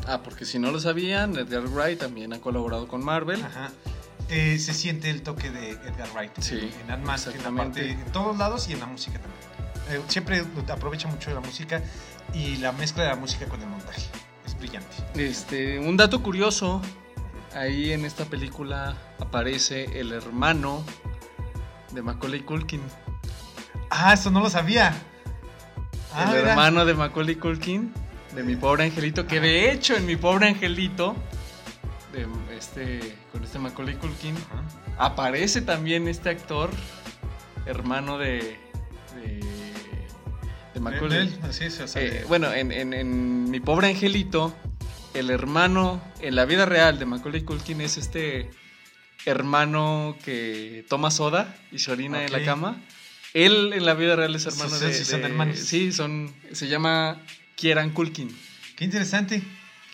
[0.07, 3.43] Ah, porque si no lo sabían, Edgar Wright también ha colaborado con Marvel.
[3.45, 3.71] ajá,
[4.29, 8.05] eh, se siente el toque de Edgar Wright Sí, en Ant-Man, en, la parte- en
[8.13, 9.41] todos lados y en la música también.
[9.91, 11.83] Eh, siempre aprovecha mucho la música
[12.35, 14.03] y la mezcla de la música con el montaje.
[14.45, 14.97] Es brillante.
[15.15, 16.81] Este, un dato curioso,
[17.55, 20.85] ahí en esta película aparece el hermano
[21.93, 22.83] de Macaulay Culkin.
[23.91, 24.93] Ah, eso no lo sabía.
[26.15, 26.51] Ah, el mira.
[26.51, 27.93] hermano de Macaulay Culkin,
[28.37, 31.17] de mi pobre angelito, que de hecho en mi pobre angelito,
[32.13, 34.65] de este, con este Macaulay Culkin, Ajá.
[34.99, 36.71] aparece también este actor,
[37.67, 38.59] hermano de,
[39.17, 39.41] de,
[40.75, 41.19] de Macaulay.
[41.29, 44.55] Él, así Eh, de- bueno, en, en- en Mi Pobre Angelito,
[45.15, 48.51] el hermano en la vida real de Macaulay Culkin es este
[49.25, 52.81] hermano que toma soda y se orina en la cama.
[53.35, 55.59] Él en la vida real es hermano Sí, de, sí, son de- hermanos.
[55.59, 56.33] Sí, son.
[56.53, 57.21] Se llama
[57.57, 58.29] Kieran Culkin.
[58.77, 59.43] Qué interesante.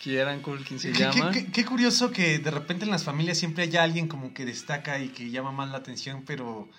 [0.01, 1.31] Kieran Culkin se Qué, llama.
[1.31, 4.45] qué- qué- qué curioso que de repente en las familias siempre haya alguien como que
[4.45, 6.69] destaca y que llama más la atención, pero,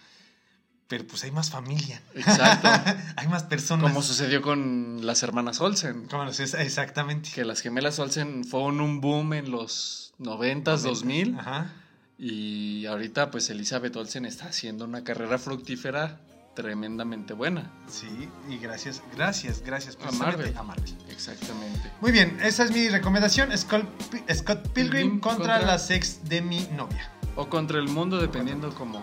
[0.88, 2.02] pero pues hay más familia.
[2.14, 2.68] Exacto.
[3.16, 3.84] hay más personas.
[3.90, 6.06] Como sucedió con las hermanas Olsen.
[6.06, 7.30] Como los- exactamente.
[7.34, 11.38] Que las gemelas Olsen fue un, un boom en los 90s, 2000.
[11.38, 11.72] Ajá.
[12.18, 16.20] Y ahorita pues Elizabeth Olsen está haciendo una carrera fructífera
[16.54, 17.70] tremendamente buena.
[17.88, 19.98] Sí, y gracias, gracias, gracias.
[20.06, 20.56] A Marvel.
[20.56, 20.94] a Marvel.
[21.10, 21.90] Exactamente.
[22.00, 23.56] Muy bien, esa es mi recomendación.
[23.56, 27.10] Scott, Pi- Scott Pilgrim Pilgrim contra, contra- la sex de mi novia.
[27.36, 29.02] O contra el mundo dependiendo como,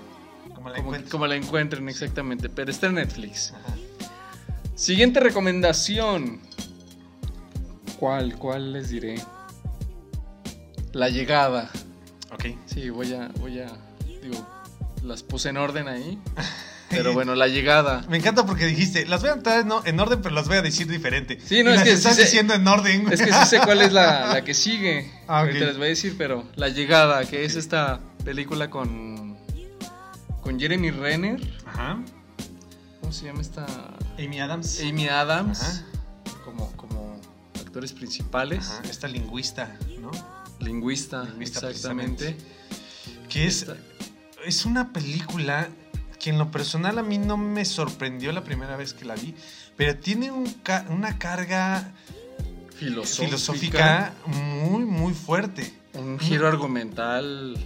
[0.56, 1.12] Como la como, encuentres.
[1.12, 2.48] como la encuentren exactamente.
[2.50, 3.52] Pero está en Netflix.
[3.52, 3.76] Ajá.
[4.76, 6.40] Siguiente recomendación.
[8.00, 8.36] ¿Cuál?
[8.38, 9.22] ¿Cuál les diré?
[10.94, 11.70] La llegada.
[12.34, 12.46] Ok.
[12.66, 13.68] Sí, voy a, voy a,
[14.24, 14.48] digo,
[15.04, 16.18] las puse en orden ahí.
[16.92, 18.06] Pero bueno, la llegada.
[18.10, 20.62] Me encanta porque dijiste, las voy a entrar no, en orden, pero las voy a
[20.62, 21.40] decir diferente.
[21.44, 23.02] Sí, no, Y es las que sí estás sé- diciendo en orden.
[23.04, 23.14] güey.
[23.14, 25.12] Es que sí sé cuál es la, la que sigue.
[25.28, 25.48] Ah, ok.
[25.48, 29.38] Ahorita les voy a decir, pero La Llegada, que es esta película con,
[30.42, 31.40] con Jeremy Renner.
[31.66, 32.00] Ajá.
[33.00, 33.66] ¿Cómo se llama esta?
[34.20, 34.80] Amy Adams.
[34.82, 35.62] Amy Adams.
[35.62, 35.84] Ajá.
[36.46, 37.20] Como, como
[37.60, 38.70] actores principales.
[38.70, 40.12] Ajá, Esta lingüista, ¿no?
[40.60, 42.36] Lingüista, Lingüista, exactamente.
[43.30, 43.78] Que es, Esta-
[44.46, 45.70] es una película
[46.22, 49.34] que en lo personal a mí no me sorprendió la primera vez que la vi,
[49.76, 51.92] pero tiene un ca- una carga
[52.76, 53.26] filosófica.
[53.26, 55.74] filosófica muy, muy fuerte.
[55.94, 57.58] Un giro argumental.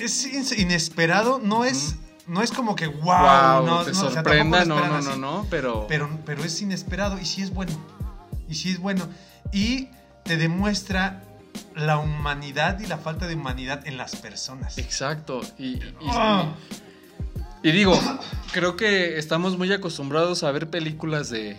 [0.00, 4.10] Es in- inesperado, no es, no es como que wow, Wow, no, te no, o
[4.10, 4.64] sea, sorprenda.
[4.64, 5.86] no, no, no, no, pero.
[5.88, 7.72] pero, pero es inesperado y sí es bueno.
[8.48, 9.08] Y sí es bueno.
[9.52, 9.88] Y
[10.24, 11.22] te demuestra
[11.74, 14.78] la humanidad y la falta de humanidad en las personas.
[14.78, 15.40] Exacto.
[15.58, 16.54] Y, y- Ah.
[17.62, 17.98] y digo,
[18.52, 21.56] creo que estamos muy acostumbrados a ver películas de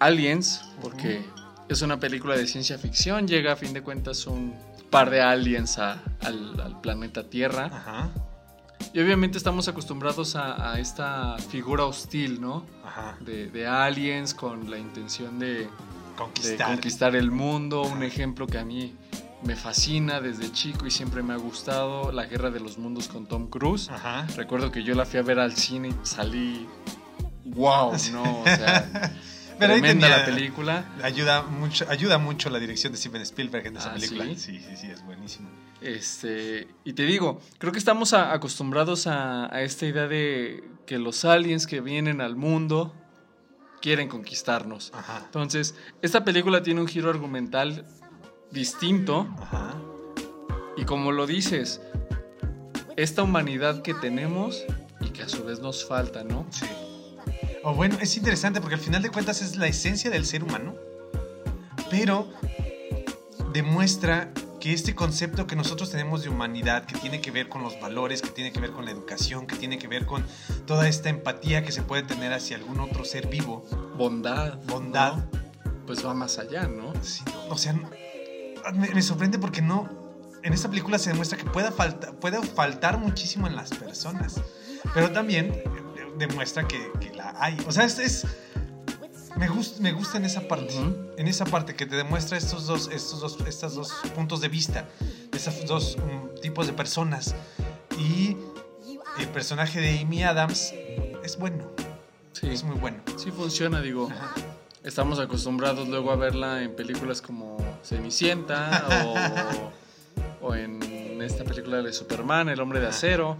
[0.00, 1.24] aliens, porque
[1.68, 4.54] es una película de ciencia ficción, llega a fin de cuentas un
[4.90, 7.66] par de aliens a- al, al planeta Tierra.
[7.66, 8.10] Ajá,
[8.92, 12.64] Y obviamente estamos acostumbrados a, a esta figura hostil, ¿no?
[12.84, 13.16] ajá.
[13.20, 15.68] De, de aliens con la intención de, de
[16.16, 16.66] Conquistar.
[16.68, 17.82] conquistar el mundo.
[17.82, 18.94] Un ejemplo que a mí
[19.46, 23.26] me fascina desde chico y siempre me ha gustado, La Guerra de los Mundos con
[23.26, 23.88] Tom Cruise.
[23.90, 24.26] Ajá.
[24.36, 26.66] Recuerdo que yo la fui a ver al cine y salí.
[27.44, 27.92] ¡Wow!
[28.12, 28.40] ¿no?
[28.40, 28.90] O sea,
[29.58, 30.84] Pero ahí tremenda tenía- la película.
[31.02, 34.24] Ayuda mucho, ayuda mucho la dirección de Steven Spielberg en esa Ah, película.
[34.24, 34.36] ¿sí?
[34.36, 34.58] ¿sí?
[34.60, 35.48] sí, sí, es buenísimo.
[35.80, 40.98] Este, y te digo, creo que estamos a- acostumbrados a, a esta idea de que
[40.98, 42.94] los aliens que vienen al mundo
[43.80, 44.90] quieren conquistarnos.
[44.94, 45.22] Ajá.
[45.24, 47.86] Entonces, esta película tiene un giro argumental
[48.50, 49.74] distinto Ajá.
[50.76, 51.80] y como lo dices,
[52.96, 54.64] esta humanidad que tenemos
[55.00, 56.46] y que a su vez nos falta, ¿no?
[56.50, 56.66] Sí.
[57.62, 60.74] O bueno, es interesante porque al final de cuentas es la esencia del ser humano,
[61.90, 62.28] pero
[63.52, 67.78] demuestra que este concepto que nosotros tenemos de humanidad, que tiene que ver con los
[67.80, 70.24] valores, que tiene que ver con la educación, que tiene que ver con
[70.66, 73.64] toda esta empatía que se puede tener hacia algún otro ser vivo,
[73.96, 74.58] Bondad.
[74.64, 75.30] bondad, ¿no?
[75.86, 76.92] Pues va más allá, ¿no?
[77.02, 77.78] sí, o sea,
[78.74, 79.88] me, me sorprende porque no,
[80.42, 84.40] en esta película se demuestra que puede, falta, puede faltar muchísimo en las personas,
[84.94, 85.62] pero también eh,
[86.18, 87.56] demuestra que, que la hay.
[87.66, 88.26] O sea, es, es-
[89.36, 90.74] me, gusta, me gusta en esa parte,
[91.18, 94.88] en esa parte que te demuestra estos dos, estos dos, estos dos puntos de vista,
[95.30, 97.34] de esos dos mm, tipos de personas.
[97.98, 98.36] Y
[99.18, 100.72] el personaje de Amy Adams
[101.22, 101.70] es bueno,
[102.32, 103.02] Sí, es muy bueno.
[103.16, 104.08] sí funciona, digo.
[104.10, 104.32] Ajá.
[104.84, 108.86] Estamos acostumbrados luego a verla en películas como Cenicienta
[110.42, 113.36] o, o en esta película de Superman, El Hombre de Acero.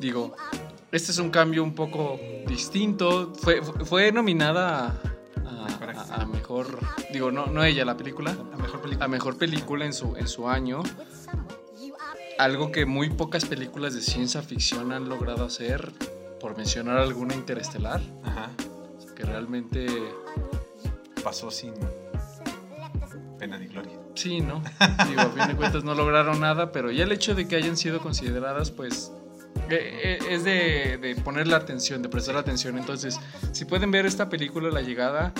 [0.00, 0.34] Digo,
[0.92, 3.32] este es un cambio un poco distinto.
[3.34, 5.00] Fue, fue nominada
[5.46, 6.10] a, Mejor a- actriz.
[6.10, 6.78] a mejor,
[7.12, 9.04] digo, no, no ella, la película, La mejor película.
[9.04, 10.82] a mejor película en su, en su año.
[12.38, 15.92] Algo que muy pocas películas de ciencia ficción han logrado hacer,
[16.40, 18.50] por mencionar alguna interestelar, Ajá.
[19.14, 19.86] que realmente
[21.22, 21.74] Pasó sin
[23.40, 23.92] pena ni gloria.
[24.14, 24.62] Sí, ¿no?
[25.08, 27.76] Digo, a fin de cuentas no lograron nada, pero ya el hecho de que hayan
[27.76, 29.10] sido consideradas, pues,
[29.70, 32.78] eh, eh, es de, de poner la atención, de prestar atención.
[32.78, 33.18] Entonces,
[33.52, 35.32] si pueden ver esta película, La Llegada,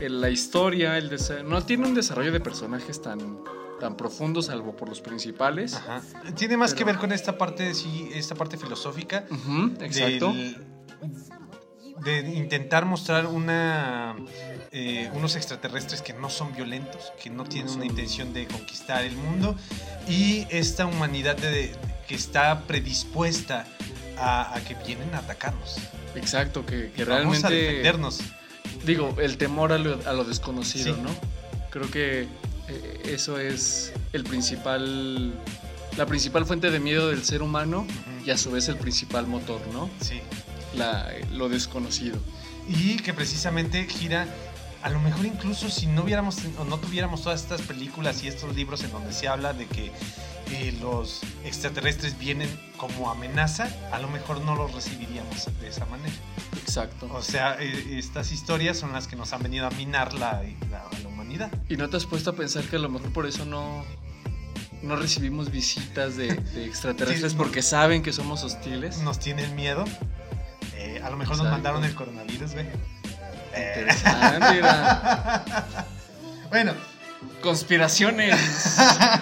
[0.00, 1.10] eh, la historia, el
[1.46, 3.38] no tiene un desarrollo de personajes tan,
[3.78, 5.74] tan profundo, salvo por los principales.
[5.74, 6.02] Ajá.
[6.34, 9.24] Tiene más que ver con esta parte, sí, esta parte filosófica.
[9.30, 10.32] Ujú, exacto.
[10.32, 10.66] del-
[12.04, 14.16] de intentar mostrar una
[14.72, 19.16] eh, unos extraterrestres que no son violentos, que no tienen una intención de conquistar el
[19.16, 19.56] mundo
[20.08, 21.74] y esta humanidad de-
[22.06, 23.66] que está predispuesta
[24.18, 25.76] a, a que vienen a atacarnos.
[26.14, 27.54] Exacto, que, que Vamos a realmente.
[27.72, 28.20] defendernos.
[28.84, 31.00] Digo, el temor a lo, a lo desconocido, Sí.
[31.02, 31.10] ¿no?
[31.70, 32.22] Creo que
[32.68, 35.32] eh, eso es el principal.
[35.96, 37.86] La principal fuente de miedo del ser humano
[38.24, 39.90] y a su vez el principal motor, ¿no?
[40.00, 40.20] Sí.
[40.76, 42.16] La, lo desconocido.
[42.68, 44.26] Y que precisamente gira,
[44.82, 48.54] a lo mejor incluso si no hubiéramos o no tuviéramos todas estas películas y estos
[48.56, 49.92] libros en donde se habla de que
[50.52, 56.12] eh, los extraterrestres vienen como amenaza, a lo mejor no los recibiríamos de esa manera.
[56.62, 57.08] Exacto.
[57.12, 60.86] O sea, eh, estas historias son las que nos han venido a minar la, la-
[61.02, 61.50] la humanidad.
[61.68, 63.84] ¿Y no te has puesto a pensar que a lo mejor por eso no,
[64.82, 67.38] no recibimos visitas de, de extraterrestres Sí.
[67.38, 68.98] porque saben que somos hostiles?
[68.98, 69.84] Nos tienen miedo.
[70.74, 72.66] Eh, a lo mejor nos mandaron el coronavirus, güey.
[73.56, 74.62] Interesante,
[76.50, 76.74] bueno,
[77.42, 78.36] Conspiraciones.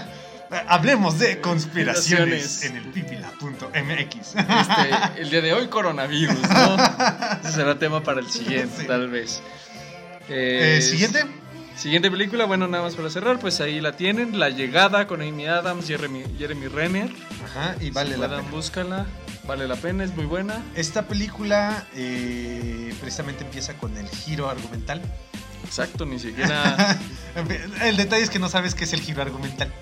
[0.68, 4.16] hablemos de conspiraciones en el pipila.mx.
[4.16, 4.40] Este,
[5.20, 6.76] el día de hoy, coronavirus, ¿no?
[7.42, 8.86] Ese será tema para el siguiente, Sí.
[8.86, 9.40] tal vez.
[10.28, 11.24] Eh, Siguiente.
[11.78, 14.38] Siguiente película, bueno, nada más para cerrar, pues ahí la tienen.
[14.40, 17.08] La llegada con Amy Adams, Jeremy, Jeremy Renner.
[17.44, 18.56] Ajá, y vale Si la puedan, pena.
[18.56, 19.06] búscala.
[19.46, 20.60] Vale la pena, es muy buena.
[20.74, 25.00] Esta película eh, precisamente empieza con el giro argumental.
[25.64, 26.98] Exacto, ni siquiera
[27.82, 29.72] el detalle es que no sabes qué es el giro argumental.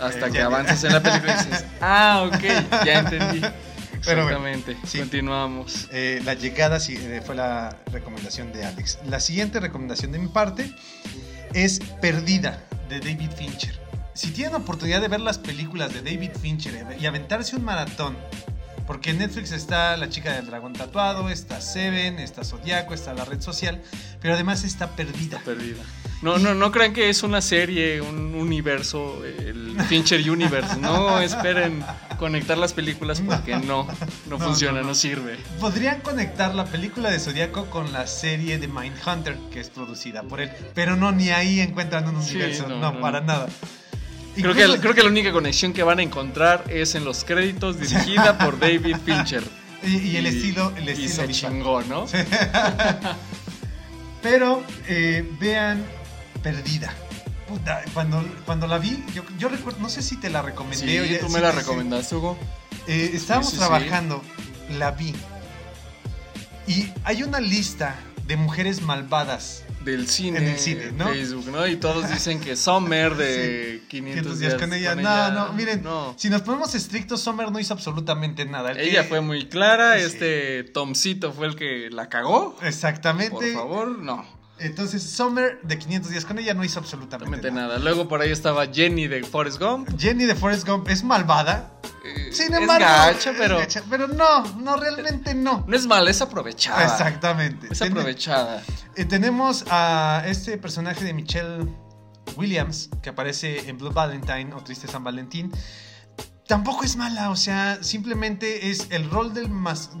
[0.00, 3.42] hasta Eh, que avanzas en la película y dices, ah, ok, ya entendí.
[4.04, 4.98] Pero bueno, Exactamente, sí.
[4.98, 5.88] continuamos.
[5.92, 8.98] Eh, la llegada sí, eh, fue la recomendación de Alex.
[9.08, 10.72] La siguiente recomendación de mi parte
[11.54, 13.78] es Perdida de David Fincher.
[14.14, 18.16] Si tienen oportunidad de ver las películas de David Fincher y aventarse un maratón,
[18.88, 23.26] porque en Netflix está La chica del dragón tatuado, está Seven, está Zodiaco, está la
[23.26, 23.82] red social,
[24.20, 25.40] pero además está Perdida.
[25.44, 25.82] Perdida.
[26.22, 30.78] No, no, no crean que es una serie, un universo, el Fincher Universe.
[30.78, 31.84] No esperen
[32.18, 33.88] conectar las películas porque no, no,
[34.26, 35.36] No, funciona, no, sirve.
[35.60, 40.40] Podrían conectar la película de Zodiaco con la serie de Mindhunter, que es producida por
[40.40, 43.48] él, pero no, ni ahí encuentran un universo, no, para nada.
[44.42, 47.78] Creo que, creo que la única conexión que van a encontrar es en los créditos
[47.78, 49.42] dirigida por David Fincher.
[49.82, 51.52] Y, y el estilo, el y estilo se visual.
[51.52, 52.06] chingó, ¿no?
[54.22, 55.84] Pero eh, vean
[56.42, 56.92] Perdida.
[57.48, 61.08] Puta, cuando, cuando la vi, yo, yo recuerdo, no sé si te la recomendé.
[61.08, 62.38] Sí, tú me la sí, recomendaste, Hugo.
[62.86, 64.22] Eh, estábamos trabajando,
[64.78, 65.14] la vi.
[66.66, 67.96] Y hay una lista
[68.26, 69.64] de mujeres malvadas.
[69.88, 71.08] Del cine, En el cine, ¿no?
[71.08, 71.66] Facebook, ¿no?
[71.66, 74.94] Y todos dicen que Summer de 500 días, con ella.
[74.94, 76.14] no, no, miren, no.
[76.18, 78.72] si nos ponemos estrictos, Sommer no hizo absolutamente nada.
[78.72, 80.04] El que- Ella fue muy clara, Sí.
[80.04, 82.56] este Tomcito fue el que la cagó.
[82.62, 83.30] Exactamente.
[83.30, 84.26] Por favor, no,
[84.60, 87.68] Entonces, Sommer de 500 días con ella no hizo absolutamente nada.
[87.68, 87.78] nada.
[87.78, 89.88] Luego por ahí estaba Jenny de Forrest Gump.
[89.98, 91.72] Jenny de Forrest Gump es malvada.
[92.04, 95.64] Eh, Sin es embargo, es pero gacha, pero no, no, realmente no.
[95.66, 96.82] no es mala, es aprovechada.
[96.84, 97.68] Exactamente.
[97.70, 98.62] Es Ten- aprovechada.
[98.96, 101.68] eh, tenemos a este personaje de Michelle
[102.36, 105.52] Williams que aparece en Blue Valentine o Triste San Valentín.
[106.48, 109.50] Tampoco es mala, o sea, simplemente es el rol del,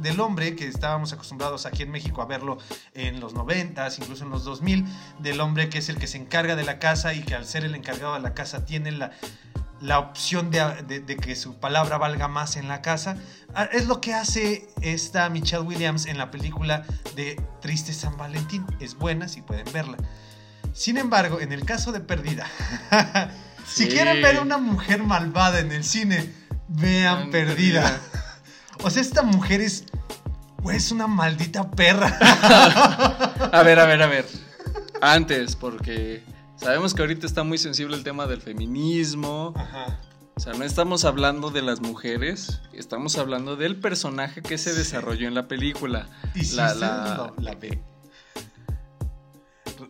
[0.00, 2.56] del hombre que estábamos acostumbrados aquí en México a verlo
[2.94, 4.86] en los 90s, incluso en los 2000,
[5.18, 7.66] del hombre que es el que se encarga de la casa y que al ser
[7.66, 9.10] el encargado de la casa tiene la,
[9.82, 13.18] la opción de, de- de que su palabra valga más en la casa.
[13.54, 16.82] Ah, Es lo que hace esta Michelle Williams en la película
[17.14, 18.64] de Triste San Valentín.
[18.80, 19.98] Es buena si pueden verla.
[20.72, 22.46] Sin embargo, en el caso de Perdida,
[23.68, 26.32] si quieren ver a una mujer malvada en el cine,
[26.68, 27.82] vean Perdida.
[27.82, 28.00] Perdida.
[28.84, 29.86] O sea, esta mujer es,
[30.62, 32.16] güey, es una maldita perra.
[33.52, 34.24] A ver, a ver, a ver.
[35.02, 36.22] Antes, porque
[36.54, 39.52] sabemos que ahorita está muy sensible el tema del feminismo.
[39.56, 39.98] Ajá.
[40.36, 44.78] O sea, no estamos hablando de las mujeres, estamos hablando del personaje que se Sí.
[44.78, 46.06] desarrolló en la película.
[46.36, 46.72] Y si La-
[47.60, 47.82] ven,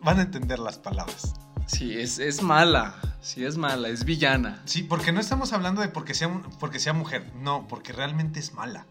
[0.01, 1.33] van a entender las palabras.
[1.71, 4.61] Sí, es, es mala, sí es mala, es villana.
[4.65, 8.39] Sí, porque no estamos hablando de porque sea, un- porque sea mujer, no, porque realmente
[8.39, 8.85] es mala.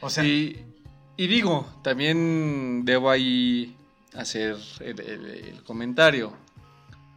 [0.00, 0.64] O sea, y,
[1.16, 3.76] y digo, también debo ahí
[4.16, 6.32] hacer el, el- el comentario.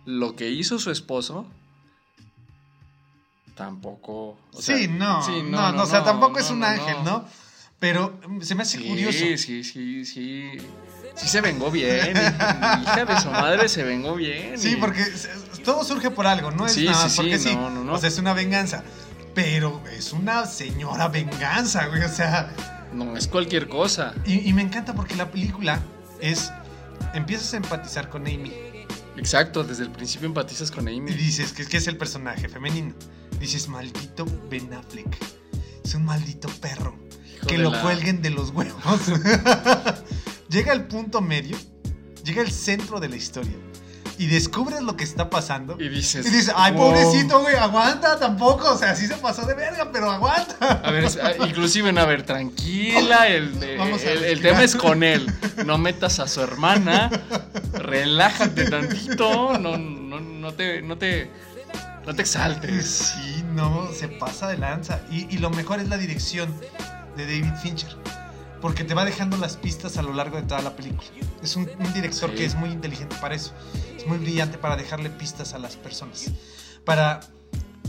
[0.06, 1.46] Lo que hizo su esposo
[3.56, 4.38] tampoco.
[4.54, 6.96] o sea, sí, no, sí, no, no, o sea, tampoco es no, un no, ángel,
[7.04, 7.04] no.
[7.20, 7.26] ¿no?
[7.80, 9.18] Pero mm, se me hace Sí, curioso.
[9.20, 10.06] sí, sí, sí.
[10.06, 10.58] Sí
[11.16, 12.16] se vengó bien.
[12.16, 14.58] hija de su madre se vengó bien.
[14.58, 15.06] Sí, y- porque
[15.64, 17.56] todo surge por algo, no es Sí, nada sí, sí, porque sí.
[17.56, 17.94] no, no, no.
[17.94, 18.84] O sea, es una venganza.
[19.34, 22.04] Pero es una señora venganza, güey.
[22.04, 22.52] O sea,
[22.94, 24.14] no es cualquier cosa.
[24.26, 25.80] Y, y me encanta porque la película
[26.20, 26.52] es.
[27.14, 28.52] Empiezas a empatizar con Amy.
[29.18, 31.12] Exacto, desde el principio empatizas con Y Amy.
[31.14, 32.94] dices que, que es el personaje femenino.
[33.40, 35.08] Dices, maldito Ben Affleck.
[35.84, 36.96] Es un maldito perro.
[37.36, 38.84] Hijo que lo la- cuelguen de los huevos.
[40.52, 41.58] llega al punto medio,
[42.24, 43.54] llega al centro de la historia
[44.18, 45.78] y descubres lo que está pasando.
[45.80, 46.28] Y dices.
[46.28, 46.92] Y dices, ay, "Wow".
[46.92, 48.72] pobrecito, güey, aguanta tampoco.
[48.74, 50.56] O sea, sí se pasó de verga, pero aguanta.
[50.84, 55.32] A ver, ah, inclusive, a ver, tranquila, el, a el- el tema es con él.
[55.66, 57.10] No metas a su hermana,
[57.74, 61.32] relájate tantito, no, no, no te, no te,
[62.06, 63.14] no te exaltes.
[63.16, 65.00] Sí, no, se pasa de lanza.
[65.10, 66.54] Y, y lo mejor es la dirección
[67.18, 67.96] de David Fincher.
[68.62, 71.08] Porque te va dejando las pistas a lo largo de toda la película.
[71.42, 72.36] Es un, un director Sí.
[72.38, 73.54] que es muy inteligente para eso.
[73.98, 76.26] Es muy brillante para dejarle pistas a las personas.
[76.86, 77.22] Para,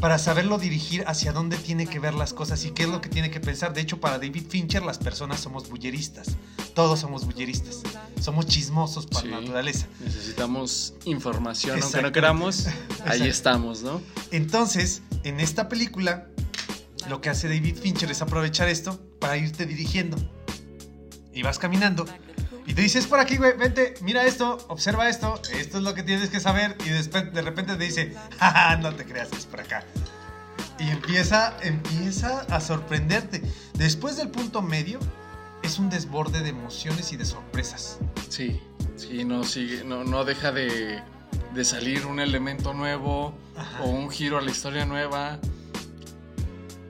[0.00, 3.08] para saberlo dirigir hacia dónde tiene que ver las cosas y qué es lo que
[3.10, 3.74] tiene que pensar.
[3.74, 6.28] De hecho, para David Fincher las personas somos bulleristas.
[6.74, 7.82] Todos somos bulleristas.
[8.20, 9.28] Somos chismosos por Sí.
[9.28, 9.86] naturaleza.
[10.00, 12.66] Necesitamos información, aunque no queramos,
[13.06, 14.00] ahí estamos, ¿no?
[14.30, 16.28] Entonces, en esta película,
[17.10, 20.16] lo que hace David Fincher es aprovechar esto para irte dirigiendo.
[21.32, 22.04] Y vas caminando.
[22.66, 26.02] Y te dices por aquí, güey, vente, mira esto, observa esto, esto es lo que
[26.02, 26.76] tienes que saber.
[26.84, 29.84] Y después, de repente te dice, jaja, no te creas, es por acá.
[30.78, 33.42] Y empieza, empieza a sorprenderte.
[33.74, 35.00] Después del punto medio,
[35.62, 37.98] es un desborde de emociones y de sorpresas.
[38.28, 38.60] Sí,
[38.96, 41.02] sí, no sigue, no, no deja de,
[41.54, 43.82] de salir un elemento nuevo Ajá.
[43.82, 45.38] o un giro a la historia nueva.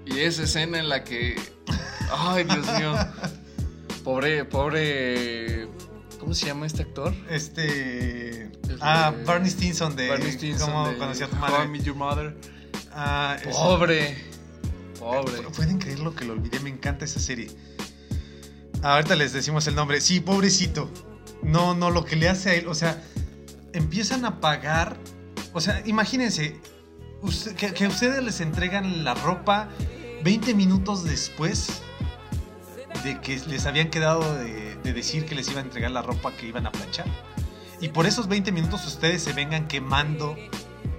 [0.04, 1.40] Y esa escena en la que.
[2.10, 2.94] Ay, Dios mío.
[4.04, 5.68] Pobre, pobre.
[6.18, 7.14] ¿Cómo se llama este actor?
[7.30, 8.42] Este.
[8.68, 11.68] El Ah, de- Barney Stinson de Barney Stinson ¿Cómo de conocí a tu How I
[11.68, 11.80] madre?
[11.82, 12.36] Your Mother.
[12.92, 14.16] Ah, Pobre.
[14.98, 15.42] Pobre.
[15.56, 17.50] Pueden creer lo que lo olvidé, me encanta esa serie.
[18.82, 20.00] Ahorita les decimos el nombre.
[20.00, 20.90] Sí, pobrecito.
[21.42, 23.02] No, no, lo que le hace a él, o sea,
[23.72, 24.96] empiezan a pagar.
[25.52, 26.56] O sea, imagínense,
[27.20, 29.68] usted- que, que ustedes les entregan la ropa
[30.24, 31.82] 20 minutos después
[33.04, 36.32] de que les habían quedado de, de decir que les iba a entregar la ropa
[36.32, 37.06] que iban a planchar.
[37.80, 40.36] Y por esos 20 minutos ustedes se vengan quemando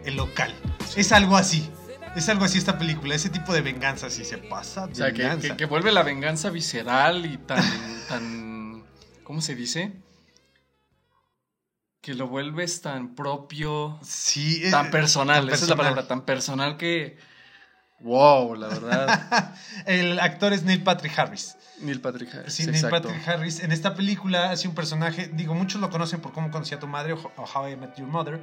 [0.05, 0.53] el local.
[0.97, 1.69] Es algo así.
[2.15, 4.85] Es algo así esta película, ese tipo de venganza, si se pasa.
[4.85, 7.63] O sea, que, que- que vuelve la venganza visceral y tan,
[8.09, 8.83] tan,
[9.23, 9.93] ¿cómo se dice?
[12.01, 15.77] Que lo vuelves tan propio, Sí, tan personal, tan esa es la personal.
[15.95, 17.17] palabra, tan personal que,
[18.03, 19.53] wow, la verdad.
[19.85, 21.55] El actor es Neil Patrick Harris.
[21.81, 23.07] Neil Patrick Harris, Sí, Neil exacto.
[23.09, 23.59] Patrick Harris.
[23.61, 26.87] En esta película hace un personaje, digo, muchos lo conocen por cómo conocí a tu
[26.87, 28.39] madre o How I Met Your Mother.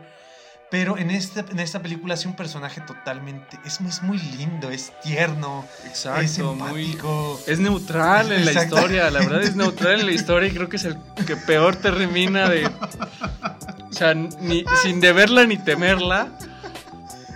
[0.70, 3.58] Pero en, este, en esta película hace un personaje totalmente.
[3.64, 6.84] Es, es muy lindo, es tierno, es Exacto, muy...
[6.84, 7.40] empático.
[7.48, 10.76] Es neutral en la historia, la verdad es neutral en la historia y creo que
[10.76, 10.96] es el
[11.26, 12.66] que peor termina de...
[12.66, 16.28] O sea, ni, sin deberla ni temerla.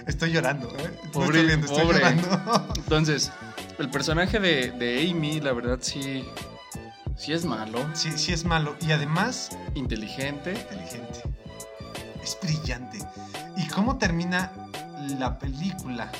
[0.06, 0.90] Estoy llorando, ¿eh?
[1.12, 1.98] Pobre- estoy viendo, estoy pobre.
[1.98, 2.74] llorando.
[2.76, 3.32] Entonces,
[3.78, 6.24] el personaje de, de Amy, la verdad sí,
[7.16, 8.76] sí es malo, sí, sí es malo.
[8.80, 10.52] Y además, inteligente.
[10.52, 11.22] inteligente.
[12.22, 12.98] Es brillante.
[13.56, 14.52] ¿Y cómo termina
[15.18, 16.10] la película?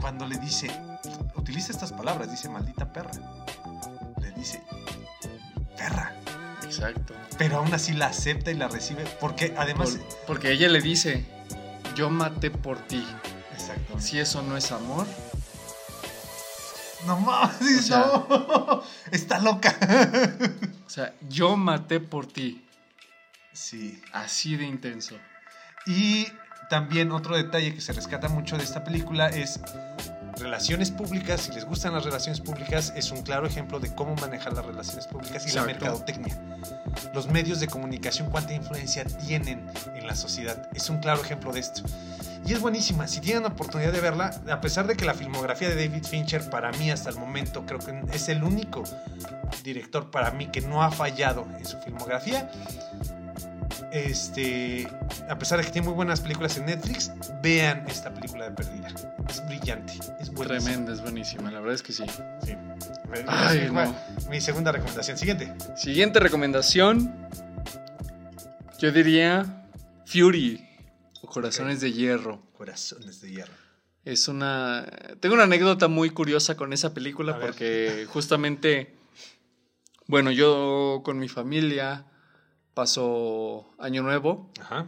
[0.00, 0.70] Cuando le dice,
[1.36, 3.10] utiliza estas palabras, dice maldita perra.
[4.20, 4.62] Le dice,
[5.76, 6.14] perra.
[6.64, 7.14] Exacto.
[7.36, 9.90] Pero aún así la acepta y la recibe porque además...
[9.90, 11.26] Por- porque ella le dice,
[12.00, 13.06] yo maté por ti.
[13.52, 14.00] Exacto.
[14.00, 15.06] Si eso no es amor,
[17.06, 18.82] No mames, O sea- no.
[19.10, 19.76] Está loca.
[20.86, 22.66] o sea, yo maté por ti.
[23.52, 24.00] Sí.
[24.14, 25.16] Así de intenso.
[25.86, 26.26] Y
[26.70, 29.60] también otro detalle que se rescata mucho de esta película es
[30.40, 31.42] relaciones públicas.
[31.42, 35.06] Si les gustan las relaciones públicas, es un claro ejemplo de cómo manejar las relaciones
[35.06, 35.66] públicas y la Exacto.
[35.66, 36.38] mercadotecnia.
[37.14, 40.68] Los medios de comunicación, cuánta influencia tienen en la sociedad.
[40.74, 41.82] Es un claro ejemplo de esto.
[42.46, 43.06] Y es buenísima.
[43.06, 46.72] Si tienen oportunidad de verla, a pesar de que la filmografía de David Fincher, para
[46.72, 48.82] mí hasta el momento, creo que es el único
[49.62, 52.50] director para mí que no ha fallado en su filmografía.
[53.92, 54.86] Este,
[55.28, 57.10] a pesar de que tiene muy buenas películas en Netflix,
[57.42, 58.88] vean esta película de Perdida.
[59.28, 60.44] Es brillante, es buenísima.
[60.60, 62.04] Tremenda, es buenísima, la verdad es que sí.
[62.44, 62.54] Sí.
[63.26, 63.96] Ay, no.
[64.30, 65.18] Mi segunda recomendación.
[65.18, 65.52] Siguiente.
[65.76, 67.28] Siguiente recomendación.
[68.78, 69.66] Yo diría
[70.06, 70.64] Fury
[71.22, 72.42] o Corazones de Hierro.
[72.56, 73.52] Corazones de hierro.
[74.04, 74.86] Es una.
[75.20, 77.46] Tengo una anécdota muy curiosa con esa película A ver.
[77.46, 78.94] porque justamente.
[80.06, 82.04] Bueno, yo con mi familia
[82.74, 84.86] paso Año Nuevo Ajá.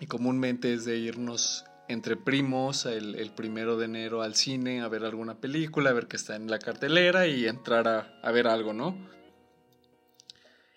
[0.00, 4.88] y comúnmente es de irnos entre primos el, el primero de enero al cine a
[4.88, 8.46] ver alguna película, a ver qué está en la cartelera y entrar a, a ver
[8.46, 8.96] algo, ¿no?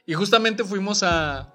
[0.06, 1.54] Y justamente fuimos a,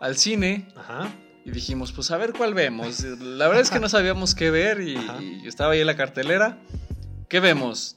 [0.00, 1.12] al cine Ajá.
[1.44, 3.02] y dijimos, pues a ver cuál vemos.
[3.04, 6.58] La verdad es que no sabíamos qué ver y, y estaba ahí en la cartelera.
[7.28, 7.96] ¿Qué vemos?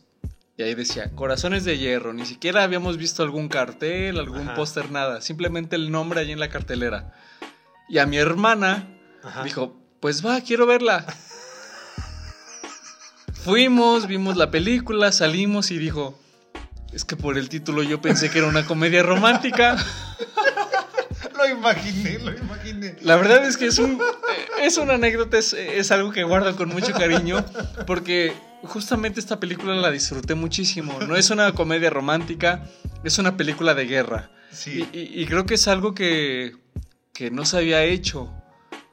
[0.58, 2.14] Y ahí decía, Corazones de Hierro.
[2.14, 5.22] Ni siquiera habíamos visto algún cartel, algún póster, nada.
[5.22, 7.14] Simplemente el nombre ahí en la cartelera.
[7.90, 8.88] Y a mi hermana
[9.24, 9.44] Ajá.
[9.44, 11.06] dijo, pues va, quiero verla.
[13.34, 16.18] Fuimos, vimos la película, salimos y dijo,
[16.94, 19.76] es que por el título yo pensé que era una comedia romántica.
[21.38, 22.96] Lo imaginé, lo imaginé.
[23.02, 24.00] La verdad es que es, un,
[24.62, 27.44] es una anécdota, es, es algo que guardo con mucho cariño,
[27.86, 28.34] porque
[28.64, 30.98] justamente esta película la disfruté muchísimo.
[31.08, 32.64] No es una comedia romántica,
[33.04, 34.32] es una película de guerra.
[34.52, 34.88] Sí.
[34.94, 36.56] Y, y- y creo que es algo que,
[37.14, 38.32] que no se había hecho,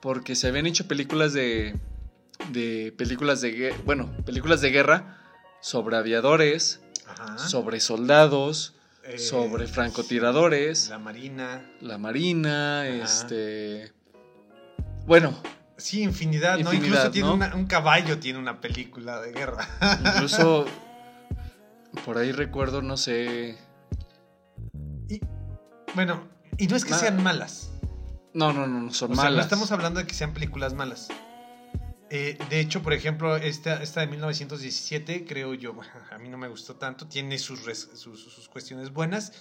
[0.01, 1.76] porque se habían hecho películas de,
[2.51, 5.18] de películas de bueno, películas de guerra
[5.61, 7.38] sobre aviadores, Ajá.
[7.38, 8.74] sobre soldados,
[9.05, 11.64] Eh, sobre francotiradores, La marina.
[11.80, 12.94] la marina, Ajá.
[13.05, 13.92] este,
[15.07, 15.34] bueno,
[15.76, 16.72] Sí, infinidad, ¿no?
[16.72, 17.34] Incluso tiene ¿no?
[17.34, 19.68] una- un caballo, tiene una película de guerra.
[20.05, 20.66] incluso
[22.05, 23.59] por ahí recuerdo, no sé,
[25.09, 25.20] Y,
[25.96, 26.22] bueno,
[26.57, 27.70] y no es que Ma- sean malas.
[28.34, 29.36] no, no, no, no son O sea, malas.
[29.38, 31.09] no estamos hablando de que sean películas malas.
[32.14, 35.74] Eh, de hecho, por ejemplo, esta, esta de 1917, creo yo,
[36.10, 39.32] a mí no me gustó tanto, tiene sus, res- sus, sus cuestiones buenas,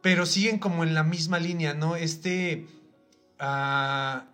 [0.00, 1.94] pero siguen como en la misma línea, ¿no?
[1.94, 2.66] Este,
[3.38, 4.24] ah,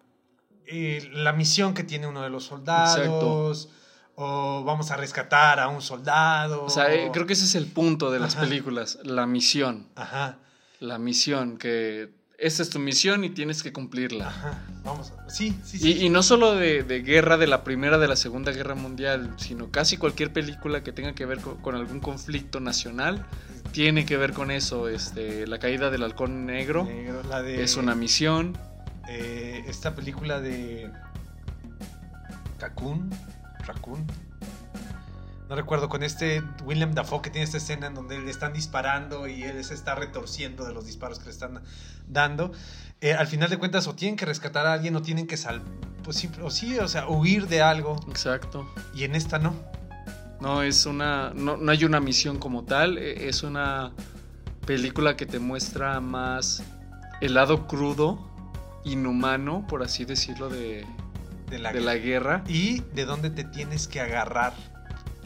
[0.66, 3.68] eh, la misión que tiene uno de los soldados,
[4.14, 6.64] o vamos a rescatar a un soldado.
[6.64, 8.44] O sea, eh, creo que ese es el punto de las Ajá.
[8.46, 9.88] películas, la misión.
[9.96, 10.38] Ajá,
[10.80, 14.28] La misión, que esa es tu misión y tienes que cumplirla.
[14.28, 15.93] ajá, vamos, a- sí, sí, sí.
[15.93, 19.34] Y, y no solo de, de guerra, de la Primera, de la Segunda Guerra Mundial,
[19.39, 23.26] sino casi cualquier película que tenga que ver con, con algún conflicto nacional,
[23.72, 24.89] tiene que ver con eso.
[24.89, 28.57] Este, la caída del halcón negro Negro, la de, es una misión.
[29.09, 30.91] eh, esta película de
[32.61, 33.11] Raccoon,
[33.66, 34.07] Raccoon.
[35.49, 39.26] No recuerdo, con este William Dafoe que tiene esta escena en donde le están disparando
[39.26, 41.62] y él se está retorciendo de los disparos que le están
[42.07, 42.53] dando.
[43.01, 45.62] Eh, al final de cuentas, o tienen que rescatar a alguien o tienen que sal
[46.09, 47.96] pues, sí, o sí, o sea, huir de algo.
[48.09, 48.66] Exacto.
[48.94, 49.55] Y en esta no.
[50.40, 51.32] No es una.
[51.34, 52.96] No, no hay una misión como tal.
[52.96, 53.92] e- Es una
[54.66, 56.62] película que te muestra más
[57.20, 58.26] el lado crudo,
[58.84, 60.86] inhumano, por así decirlo, de,
[61.51, 62.42] De la, de la guerra.
[62.46, 64.55] Y de dónde te tienes que agarrar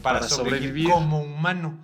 [0.03, 0.89] para, Para sobrevivir, sobrevivir.
[0.91, 1.79] como humano.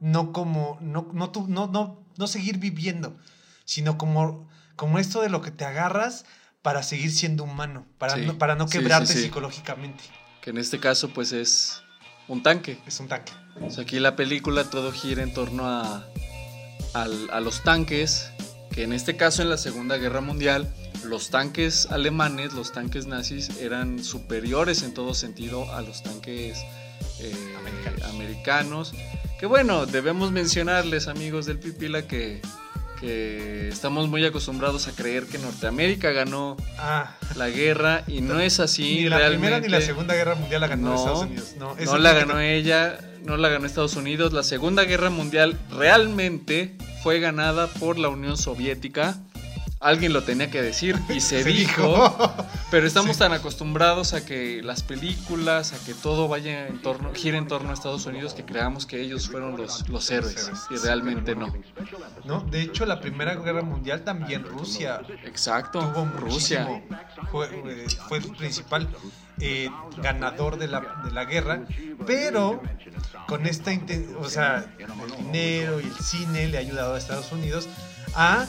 [0.00, 0.78] No como.
[0.80, 3.16] No, no, no, no, no seguir viviendo.
[3.64, 6.24] Sino como, como esto de lo que te agarras
[6.62, 7.86] para seguir siendo humano.
[7.98, 9.22] Para, Sí, no, para no quebrarte sí, sí.
[9.24, 10.02] psicológicamente.
[10.42, 11.82] Que en este caso, pues es
[12.26, 12.78] un tanque.
[12.86, 13.32] Es un tanque.
[13.60, 16.04] O sea, aquí la película todo gira en torno a,
[16.94, 18.30] al- a los tanques,
[18.72, 20.72] que en este caso en la Segunda Guerra Mundial,
[21.04, 26.58] los tanques alemanes, los tanques nazis, eran superiores en todo sentido a los tanques
[27.20, 28.02] eh, Americanos.
[28.10, 28.94] americanos.
[29.38, 32.42] Que bueno, debemos mencionarles, amigos del Pipila, que,
[33.00, 38.60] que estamos muy acostumbrados a creer que Norteamérica ganó Ah, la guerra y no es
[38.60, 38.96] así.
[39.02, 41.54] ni la primera ni la segunda guerra mundial la ganó No, Estados Unidos.
[41.58, 44.32] No, la que ganó ella, no la ganó Estados Unidos.
[44.34, 49.16] La Segunda Guerra Mundial realmente fue ganada por la Unión Soviética.
[49.80, 52.20] Alguien lo tenía que decir y se, dijo,
[52.70, 53.20] pero estamos Sí.
[53.20, 57.70] tan acostumbrados a que las películas, a que todo vaya en torno, gire en torno
[57.70, 61.52] a Estados Unidos que creamos que ellos fueron los, los héroes y realmente no.
[62.24, 66.82] No, de hecho, la primera guerra mundial también Rusia Exacto, tuvo Rusia.
[67.30, 68.86] Fue, eh, fue el principal
[69.40, 69.70] eh,
[70.02, 71.62] ganador de la, de la guerra,
[72.06, 72.60] pero
[73.26, 73.70] con esta
[74.18, 77.66] o sea, el dinero y el cine le ha ayudado a Estados Unidos
[78.14, 78.46] a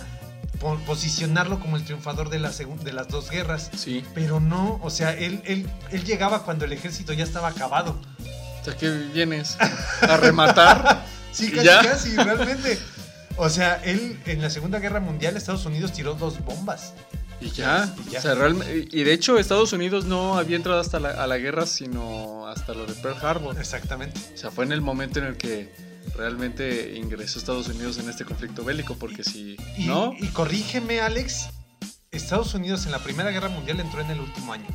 [0.86, 3.70] posicionarlo como el triunfador de, la de las dos guerras.
[3.76, 8.00] Sí, Pero no, o sea, él, él, él llegaba cuando el ejército ya estaba acabado.
[8.62, 9.58] o sea, ¿qué vienes?
[10.02, 11.06] ¿A rematar?
[11.32, 11.82] Sí, ¿Y casi, ya?
[11.82, 12.78] casi, realmente.
[13.38, 16.94] O sea, él en la Segunda Guerra Mundial, Estados Unidos tiró dos bombas.
[17.40, 18.20] Y ya, Y ya.
[18.20, 18.36] O sea,
[18.68, 22.74] y de hecho Estados Unidos no había entrado hasta la, a la guerra, sino hasta
[22.74, 23.58] lo de Pearl Harbor.
[23.58, 24.20] Exactamente.
[24.34, 25.74] O sea, fue en el momento en el que
[26.16, 31.50] realmente ingresó Estados Unidos en este conflicto bélico, porque si Y, no, y corrígeme, Alex.
[32.12, 34.68] Estados Unidos en la Primera Guerra Mundial entró en el último año.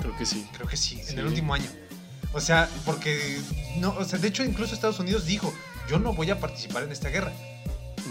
[0.00, 0.46] creo que sí.
[0.52, 1.12] Creo que sí, Sí.
[1.14, 1.68] en el último año.
[2.32, 3.38] O sea, porque
[3.78, 5.52] no, o sea, de hecho incluso Estados Unidos dijo,
[5.90, 7.32] yo no voy a participar en esta guerra.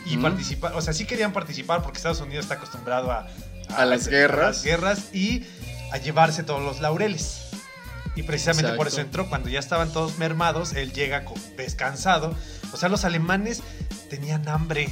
[0.06, 3.28] Y participar, o sea, sí querían participar porque Estados Unidos está acostumbrado a,
[3.76, 4.58] A las guerras.
[4.58, 5.46] las guerras y
[5.92, 7.47] a llevarse todos los laureles.
[8.18, 9.30] Y precisamente por eso entró.
[9.30, 11.24] Cuando ya estaban todos mermados, él llega
[11.56, 12.36] descansado.
[12.74, 13.62] O sea, los alemanes
[14.10, 14.90] tenían hambre.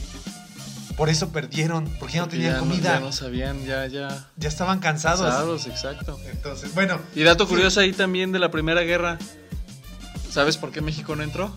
[0.96, 2.94] Por eso perdieron, porque ya no tenían ya comida.
[2.94, 4.30] ya no sabían, ya, ya.
[4.38, 5.22] Ya estaban cansados.
[5.28, 6.18] Cansados, exacto.
[6.32, 9.18] Entonces, bueno, Y dato curioso ahí también de la Primera Guerra.
[10.32, 11.54] ¿Sabes por qué México no entró?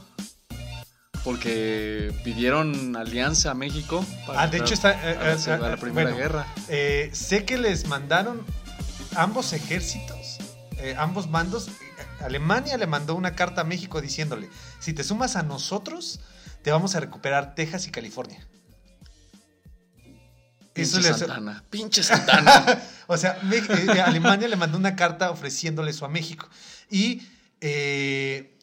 [1.24, 4.04] Porque pidieron alianza a México.
[4.26, 6.16] para Ah, de hecho está, eh, a la, eh, a la eh, Primera bueno.
[6.16, 6.46] Guerra.
[6.68, 8.42] eh, sé que les mandaron
[9.16, 10.17] ambos ejércitos,
[10.78, 11.68] eh, ambos bandos.
[11.68, 11.72] eh,
[12.20, 14.48] Alemania le mandó una carta a México diciéndole,
[14.80, 16.20] si te sumas a nosotros,
[16.62, 18.46] te vamos a recuperar Texas y California.
[20.74, 21.64] Eso Pinche les- Santana.
[21.70, 22.82] Pinche Santana.
[23.10, 26.46] O sea, Me- eh, Alemania le mandó una carta ofreciéndole eso a México.
[26.90, 27.22] Y
[27.62, 28.58] eh,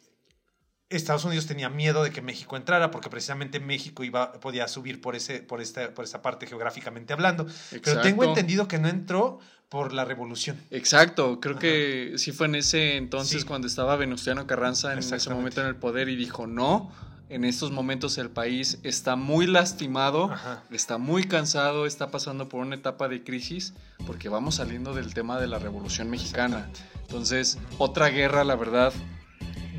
[0.88, 5.16] Estados Unidos tenía miedo de que México entrara, porque precisamente México iba, podía subir por,
[5.16, 7.44] ese, por, esta, por esa parte geográficamente hablando.
[7.82, 10.60] Pero tengo entendido que no entró por la revolución.
[10.70, 11.60] Exacto, creo Ajá.
[11.60, 13.46] que sí fue en ese entonces Sí.
[13.48, 16.90] cuando estaba Venustiano Carranza en ese momento en el poder y dijo no,
[17.28, 20.62] en estos momentos el país está muy lastimado, Ajá.
[20.70, 23.74] está muy cansado, está pasando por una etapa de crisis
[24.06, 26.68] porque vamos saliendo del tema de la Revolución Mexicana.
[27.02, 28.92] Entonces, otra guerra, la verdad,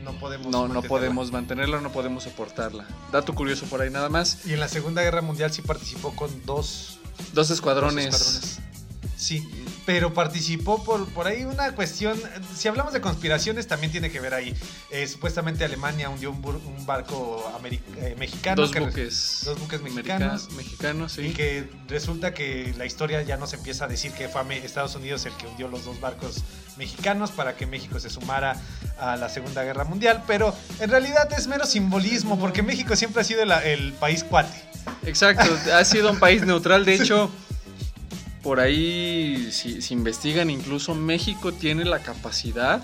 [0.04, 0.48] No podemos.
[0.48, 0.90] no, no mantenerla.
[0.90, 2.86] podemos mantenerla, no podemos soportarla.
[3.14, 6.30] Dato curioso por ahí nada más, Y en la Segunda Guerra Mundial sí participó con
[6.46, 8.14] dos, dos dos escuadrones.
[8.16, 8.60] escuadrones.
[9.18, 9.42] Sí,
[9.88, 12.20] pero participó por, por ahí una cuestión.
[12.54, 14.54] Si hablamos de conspiraciones, también tiene que ver ahí.
[14.92, 17.50] Eh, supuestamente Alemania hundió un, bur- un barco
[17.96, 18.62] eh, mexicano.
[18.62, 19.44] Dos que- buques.
[19.46, 20.52] dos buques mexicanos.
[20.52, 21.22] mexicanos, sí.
[21.28, 24.94] Y que resulta que la historia ya nos empieza a decir que fue a Estados
[24.96, 26.44] Unidos el que hundió los dos barcos
[26.76, 28.62] mexicanos para que México se sumara
[29.00, 30.22] a la Segunda Guerra Mundial.
[30.28, 34.62] Pero en realidad es mero simbolismo, porque México siempre ha sido el país cuate.
[35.06, 36.84] Exacto, ha sido un país neutral.
[36.84, 37.32] De hecho,
[38.48, 42.82] por ahí, si, si investigan, incluso México tiene la capacidad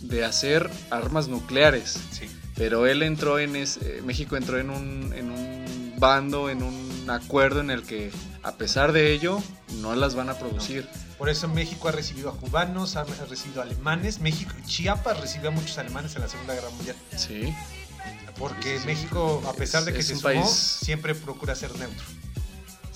[0.00, 1.98] de hacer armas nucleares.
[2.10, 2.24] Sí.
[2.54, 7.60] Pero él entró en ese, México entró en un, en un bando, en un acuerdo
[7.60, 8.10] en el que,
[8.42, 9.42] a pesar de ello,
[9.82, 10.88] no las van a producir.
[11.18, 14.20] Por eso México ha recibido a cubanos, ha recibido a alemanes.
[14.20, 16.96] México, Chiapas recibió a muchos alemanes en la Segunda Guerra Mundial.
[17.14, 17.52] Sí.
[18.38, 20.48] Porque Sí, México, a pesar de que es se un sumó, país-
[20.80, 22.06] siempre procura ser neutro.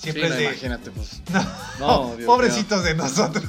[0.03, 0.43] Siempre Sí, no, es de.
[0.45, 1.21] imagínate, pues.
[1.79, 3.43] No, No, Dios pobrecitos de nosotros.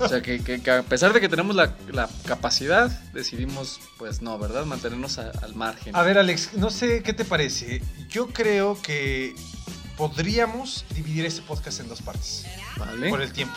[0.00, 4.22] O sea, que, que- que a pesar de que tenemos la, la capacidad, decidimos, pues
[4.22, 4.64] no, ¿verdad?
[4.64, 5.94] Mantenernos a- al margen.
[5.94, 7.82] A ver, Alex, no sé qué te parece.
[8.08, 9.34] Yo creo que
[9.96, 12.44] podríamos dividir este podcast en dos partes
[12.76, 13.08] ¿Vale?
[13.08, 13.56] por el tiempo.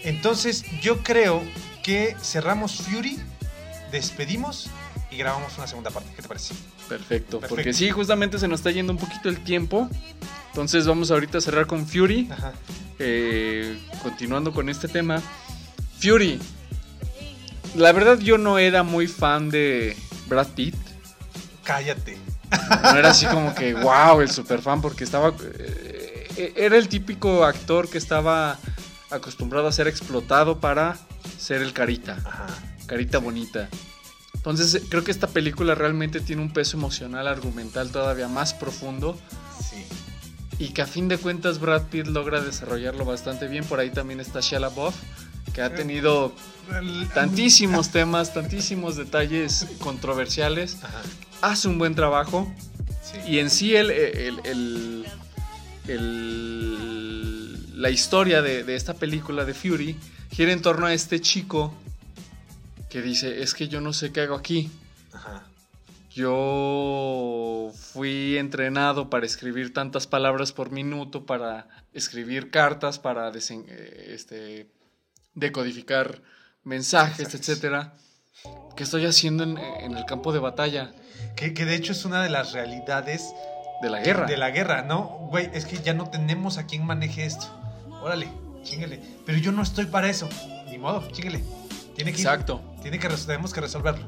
[0.00, 1.42] Entonces, yo creo
[1.82, 3.18] que cerramos Fury,
[3.90, 4.68] despedimos
[5.10, 6.10] y grabamos una segunda parte.
[6.14, 6.54] ¿Qué te parece?
[6.88, 7.48] Perfecto, Perfecto.
[7.48, 9.88] Porque sí, justamente se nos está yendo un poquito el tiempo.
[10.56, 12.30] Entonces vamos ahorita a cerrar con Fury.
[12.30, 12.54] Ajá.
[12.98, 15.20] Eh, continuando con este tema.
[16.00, 16.40] Fury.
[17.74, 19.94] La verdad yo no era muy fan de
[20.28, 20.74] Brad Pitt.
[21.62, 22.16] Cállate.
[22.82, 25.34] No era así como que, wow, el super fan, porque estaba...
[25.58, 28.58] eh, era el típico actor que estaba
[29.10, 30.96] acostumbrado a ser explotado para
[31.36, 32.16] ser el carita.
[32.24, 32.46] Ajá.
[32.86, 33.68] Carita bonita.
[34.32, 39.18] Entonces eh, creo que esta película realmente tiene un peso emocional, argumental todavía más profundo.
[40.58, 43.64] Y que a fin de cuentas Brad Pitt logra desarrollarlo bastante bien.
[43.64, 44.94] Por ahí también está Shia LaBeouf,
[45.52, 46.34] que ha tenido
[46.78, 50.76] El- tantísimos temas, tantísimos detalles controversiales.
[50.82, 51.02] Ajá.
[51.42, 52.50] Hace un buen trabajo
[53.02, 53.18] Sí.
[53.32, 55.06] y en sí el, el- el-
[55.86, 59.96] el- la historia de, de esta película de Fury
[60.30, 61.74] gira en torno a este chico
[62.88, 64.70] que dice, es que yo no sé qué hago aquí.
[65.12, 65.42] Ajá.
[66.16, 74.12] Yo fui entrenado para escribir tantas palabras por minuto, para escribir cartas, para desen- eh,
[74.14, 74.66] este,
[75.34, 76.22] decodificar
[76.64, 77.92] mensajes, etcétera.
[78.76, 80.92] ¿Qué estoy haciendo en, en el campo de batalla
[81.36, 83.32] Que, que de hecho es una de las realidades
[83.82, 84.26] de la guerra?
[84.26, 85.04] de la guerra, ¿no?
[85.30, 87.46] Güey, es que ya no tenemos a quien maneje esto.
[88.02, 88.28] Órale,
[88.62, 89.00] chíngale.
[89.26, 90.28] Pero yo no estoy para eso.
[90.70, 91.44] Ni modo, chíngale.
[91.94, 92.62] Tiene que ir- Exacto.
[92.82, 94.06] tiene que tenemos que resolverlo.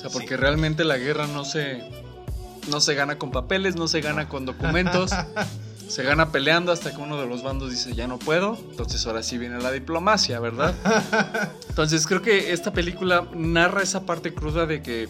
[0.00, 0.14] O sea, Sí.
[0.18, 1.82] porque realmente la guerra no se,
[2.70, 5.10] no se gana con papeles, no se gana con documentos.
[5.90, 8.56] Se gana peleando hasta que uno de los bandos dice ya no puedo.
[8.70, 10.72] Entonces ahora sí viene la diplomacia, ¿verdad?
[11.68, 15.08] Entonces creo que esta película narra esa parte cruda de que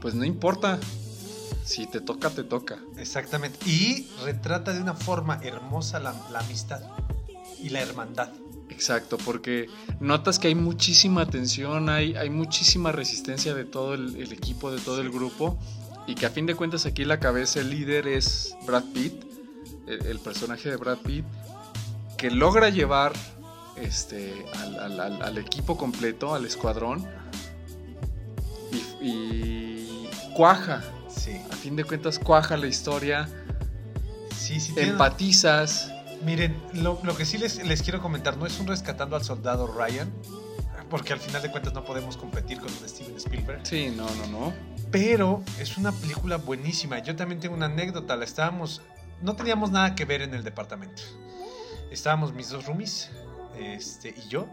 [0.00, 0.78] pues no importa.
[1.64, 2.78] Si te toca, te toca.
[2.96, 3.58] Exactamente.
[3.68, 6.82] Y retrata de una forma hermosa la, la amistad
[7.60, 8.28] y la hermandad.
[8.70, 9.68] Exacto, porque
[10.00, 14.80] notas que hay muchísima tensión, hay, hay muchísima resistencia de todo el, el equipo, de
[14.80, 15.58] todo el grupo,
[16.06, 19.14] y que a fin de cuentas aquí la cabeza, el líder es Brad Pitt,
[19.86, 21.24] el, el personaje de Brad Pitt,
[22.18, 23.12] que logra llevar
[23.76, 24.44] este,
[24.80, 27.06] al, al- equipo completo, al escuadrón,
[29.00, 30.82] y cuaja.
[31.08, 31.32] Sí.
[31.50, 33.28] A fin de cuentas, cuaja la historia.
[34.36, 34.72] Sí, sí.
[34.76, 35.92] Empatizas.
[36.24, 39.66] Miren, lo, lo que sí les, les quiero comentar no es un rescatando al soldado
[39.66, 40.10] Ryan,
[40.88, 44.52] porque al final de cuentas no podemos competir con Steven Spielberg, Sí, no, no, no.
[44.90, 46.98] pero es una película buenísima.
[47.00, 48.80] Yo también tengo una anécdota, la estábamos,
[49.22, 51.02] no teníamos nada que ver en el departamento.
[51.90, 53.10] Estábamos mis dos roomies,
[53.58, 54.46] este, y yo,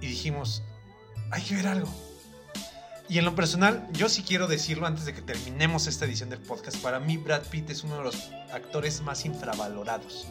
[0.00, 0.62] y dijimos,
[1.30, 1.88] hay que ver algo.
[3.08, 6.40] Y en lo personal, yo sí quiero decirlo antes de que terminemos esta edición del
[6.40, 10.26] podcast, para mí Brad Pitt es uno de los actores más infravalorados.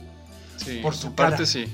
[0.57, 1.65] Sí, Por su en parte sí.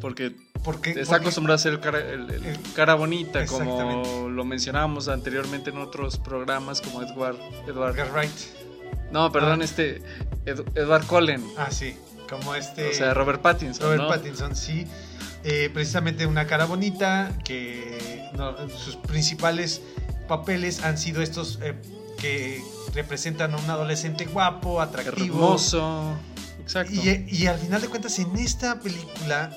[0.00, 0.34] Porque
[0.64, 4.44] Porque, está porque- acostumbrado a ser el cara, el- el El- cara bonita, como lo
[4.44, 7.36] mencionábamos anteriormente en otros programas como Edward.
[7.66, 8.30] Edward Edgar Wright.
[9.12, 9.64] no, perdón, Ah.
[9.64, 10.02] este.
[10.46, 11.44] Ed- Edward Cullen.
[11.58, 11.96] Ah, sí.
[12.28, 12.90] Como este.
[12.90, 13.82] o sea, Robert Pattinson.
[13.84, 14.08] Robert ¿no?
[14.08, 14.86] Pattinson, sí.
[15.44, 19.80] Eh, precisamente una cara bonita, que no, sus principales
[20.28, 21.74] papeles han sido estos eh,
[22.18, 22.62] que
[22.94, 25.34] representan a un adolescente guapo, atractivo.
[25.36, 26.14] Hermoso.
[26.70, 26.92] Exacto.
[26.94, 29.50] Y, y al final de cuentas, en esta película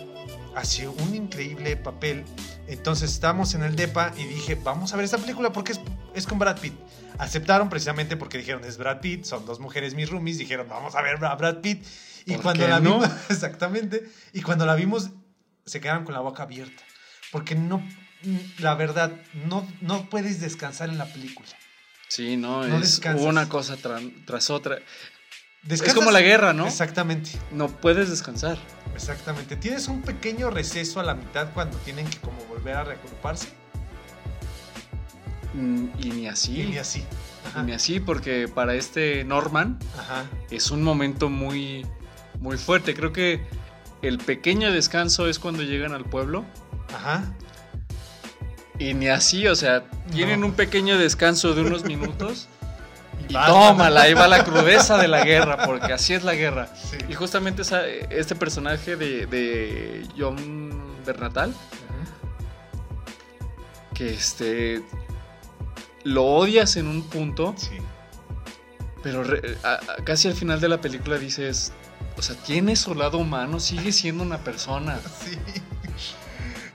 [0.56, 2.24] hace un increíble papel.
[2.68, 5.82] Entonces estábamos en el DEPA y dije, vamos a ver esta película porque es,
[6.14, 6.74] es con Brad Pitt.
[7.18, 11.02] Aceptaron precisamente porque dijeron, es Brad Pitt, son dos mujeres mis roomies, dijeron, vamos a
[11.02, 11.84] ver a Brad Pitt.
[12.26, 13.00] Y ¿Por cuando la no?
[13.00, 15.10] vimos, exactamente, y cuando la vimos,
[15.66, 16.82] se quedaron con la boca abierta.
[17.32, 17.86] Porque no,
[18.60, 19.12] la verdad,
[19.46, 21.48] no, no puedes descansar en la película.
[22.08, 23.26] Sí, no, No es descansas.
[23.26, 24.78] una cosa tra- tras otra.
[25.66, 26.68] Descansas- Es como la guerra, ¿no?
[26.68, 27.32] Exactamente.
[27.52, 28.58] No puedes descansar.
[28.94, 29.56] Exactamente.
[29.56, 33.48] Tienes un pequeño receso a la mitad cuando tienen que como volver a reagruparse.
[35.54, 36.62] Mm, Y ni así.
[36.62, 37.06] Y ni así.
[37.58, 40.26] Y ni así, porque para este Norman Ajá.
[40.50, 41.86] es un momento muy,
[42.40, 42.94] muy fuerte.
[42.94, 43.46] Creo que
[44.02, 46.46] el pequeño descanso es cuando llegan al pueblo.
[46.94, 47.24] Ajá.
[48.80, 50.48] Y ni así, o sea, tienen No.
[50.48, 52.48] un pequeño descanso de unos minutos.
[53.30, 56.68] Y tómala, ahí va la crudeza de la guerra, porque así es la guerra.
[56.76, 56.98] Sí.
[57.10, 60.72] Y justamente esa- este personaje de, de John
[61.06, 61.54] Bernatal,
[63.94, 64.82] que este
[66.04, 67.78] lo odias en un punto, Sí.
[69.04, 71.72] pero re- a- a- casi al final de la película dices,
[72.18, 75.00] o sea, tiene su lado humano, sigue siendo una persona.
[75.24, 75.38] Sí.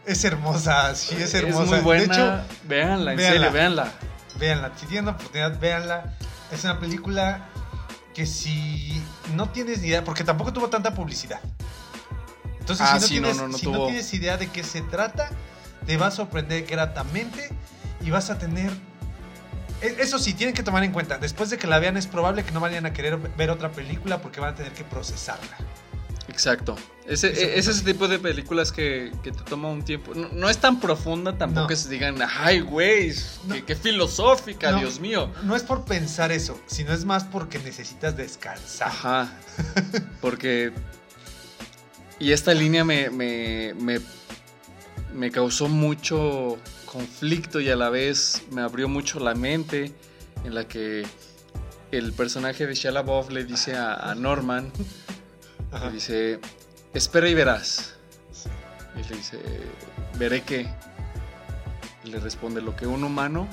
[0.07, 1.65] Es hermosa, sí, es hermosa.
[1.71, 2.07] muy buena.
[2.17, 3.33] De hecho, véanla, en véanla.
[3.35, 3.93] serio, véanla.
[4.39, 4.73] véanla.
[4.79, 6.15] Si tienen la oportunidad, véanla.
[6.51, 7.49] Es una película
[8.15, 9.03] que si
[9.35, 11.41] no tienes ni idea, porque tampoco tuvo tanta publicidad.
[12.61, 14.83] Entonces, Ah, si, no, sí, tienes, no, no si no tienes idea de qué se
[14.83, 15.31] trata,
[15.87, 17.49] te va a sorprender gratamente
[18.01, 18.71] y vas a tener...
[19.81, 22.45] e- Eso sí, tienen que tomar en cuenta, después de que la vean es probable
[22.45, 25.57] que no vayan a querer ver otra película porque van a tener que procesarla.
[26.29, 26.77] Exacto.
[27.07, 30.13] Ese, e- es ese tipo de películas que, que te toma un tiempo.
[30.15, 31.67] No, no es tan profunda tampoco No.
[31.67, 33.15] que se digan, ay, güey,
[33.47, 33.55] No.
[33.55, 34.73] qué, qué filosófica.
[34.75, 35.33] Dios mío.
[35.45, 38.89] No es por pensar eso, sino es más porque necesitas descansar.
[38.89, 39.33] Ajá.
[40.21, 40.73] Porque.
[42.21, 44.01] Y esta línea me, me, me,
[45.15, 49.93] me causó mucho conflicto y a la vez me abrió mucho la mente.
[50.45, 51.07] En la que
[51.91, 54.71] el personaje de Shia LaBeouf le dice a, a Norman:
[55.73, 55.87] Ajá.
[55.87, 56.41] le dice,
[56.95, 57.95] espera y verás.
[58.97, 59.39] Y le dice,
[60.19, 60.69] veré qué.
[62.05, 63.47] Y le responde, lo que un humano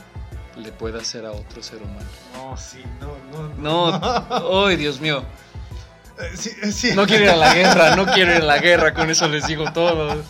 [0.58, 2.08] le puede hacer a otro ser humano.
[2.34, 3.16] No, sí, no,
[3.60, 3.92] no.
[3.92, 5.24] No, ¡ay, Dios mío!
[6.18, 6.94] Eh, sí, eh, sí.
[6.96, 9.46] No quiero ir a la guerra, no quiero ir a la guerra, con eso les
[9.48, 10.24] digo todo.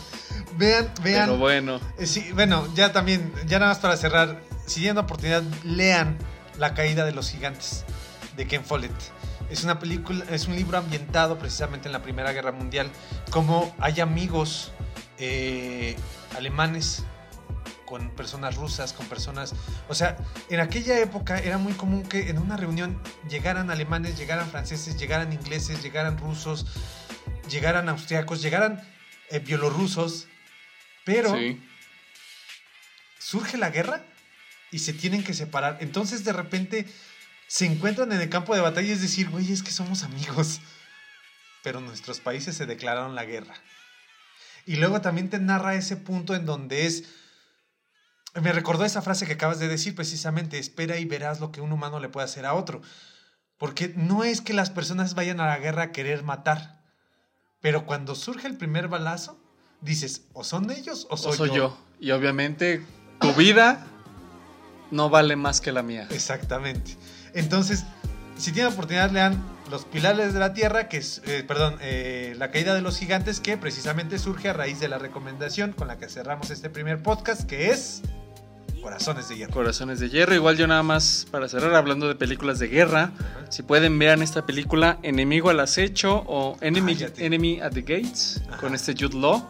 [0.58, 1.26] Vean, vean.
[1.28, 5.44] Pero bueno, Eh, sí, bueno, ya también, ya nada más para cerrar, si tienen oportunidad,
[5.64, 6.18] lean
[6.58, 7.84] La caída de los gigantes
[8.36, 8.92] de Ken Follett.
[9.50, 12.90] Es una película, es un libro ambientado precisamente en la Primera Guerra Mundial.
[13.30, 14.72] Como hay amigos
[15.18, 15.96] eh,
[16.36, 17.04] alemanes
[17.86, 19.54] con personas rusas, con personas...
[19.88, 20.18] O sea,
[20.50, 25.32] en aquella época era muy común que en una reunión llegaran alemanes, llegaran franceses, llegaran
[25.32, 26.66] ingleses, llegaran rusos,
[27.50, 28.82] llegaran austriacos, llegaran
[29.30, 30.28] eh, bielorrusos,
[31.04, 31.62] pero sí.
[33.20, 34.04] surge la guerra
[34.72, 35.78] y se tienen que separar.
[35.80, 36.88] Entonces de repente
[37.48, 40.62] se encuentran en el campo de batalla y es decir, güey, es que somos amigos.
[41.64, 43.56] Pero nuestros países se declararon la guerra.
[44.66, 47.06] Y luego también te narra ese punto en donde es...
[48.34, 51.72] Me recordó esa frase que acabas de decir precisamente, espera y verás lo que un
[51.72, 52.82] humano le puede hacer a otro.
[53.58, 56.84] Porque no es que las personas vayan a la guerra a querer matar.
[57.62, 59.40] Pero cuando surge el primer balazo,
[59.82, 61.78] dices, o son ellos o soy, O soy yo.
[62.00, 62.86] Y obviamente,
[63.22, 63.88] tu vida
[64.92, 66.08] no vale más que la mía.
[66.12, 66.98] Exactamente.
[67.36, 67.84] Entonces,
[68.38, 72.50] si tienen oportunidad, lean Los Pilares de la Tierra, que es, eh, perdón, eh, La
[72.52, 76.10] Caída de los Gigantes, que precisamente surge a raíz de la recomendación con la que
[76.10, 78.02] cerramos este primer podcast, que es
[78.82, 79.52] Corazones de Hierro.
[79.54, 80.36] Corazones de Hierro.
[80.36, 83.12] Igual yo nada más para cerrar hablando de películas de guerra.
[83.50, 87.26] Si pueden vean esta película Enemigo al acecho o Enemy, Cállate.
[87.26, 88.58] Enemy at the Gates Ajá.
[88.58, 89.44] con este Jude Law.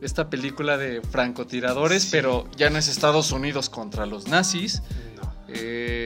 [0.00, 2.08] Esta película de francotiradores, Sí.
[2.12, 4.82] pero ya no es Estados Unidos contra los nazis.
[5.20, 5.32] No.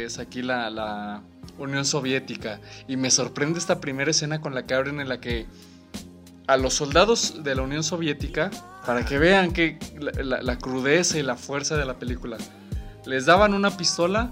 [0.06, 1.22] Es aquí la, la
[1.58, 2.60] Unión Soviética.
[2.88, 5.46] Y me sorprende esta primera escena con la que abren en la que
[6.46, 8.50] a los soldados de la Unión Soviética,
[8.86, 12.36] para que vean que la, la- la crudeza y la fuerza de la película,
[13.04, 14.30] les daban una pistola,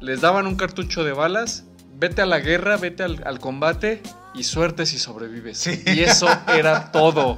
[0.00, 1.64] les daban un cartucho de balas,
[1.98, 4.00] vete a la guerra, vete al, al combate
[4.34, 5.58] y suerte si sobrevives.
[5.58, 5.82] Sí.
[5.86, 7.36] Y eso era todo.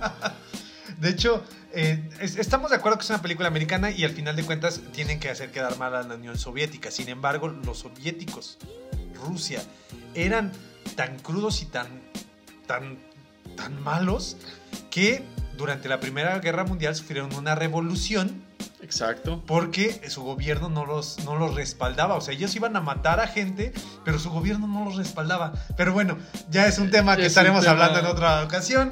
[1.01, 1.43] De hecho,
[1.73, 4.81] eh, es- estamos de acuerdo que es una película americana y al final de cuentas
[4.93, 6.91] tienen que hacer quedar mal a la Unión Soviética.
[6.91, 8.59] Sin embargo, los soviéticos,
[9.14, 9.62] Rusia,
[10.14, 10.53] eran
[10.97, 11.87] tan crudos y tan,
[12.66, 12.99] tan,
[13.57, 14.37] tan malos
[14.91, 15.25] que
[15.57, 18.45] durante la Primera Guerra Mundial sufrieron una revolución
[18.81, 19.43] Exacto.
[19.47, 22.14] porque su gobierno no los, no los respaldaba.
[22.14, 23.73] O sea, ellos iban a matar a gente,
[24.05, 25.53] pero su gobierno no los respaldaba.
[25.77, 26.16] Pero bueno,
[26.51, 28.91] ya es un tema que Es estaremos tema- hablando en otra ocasión.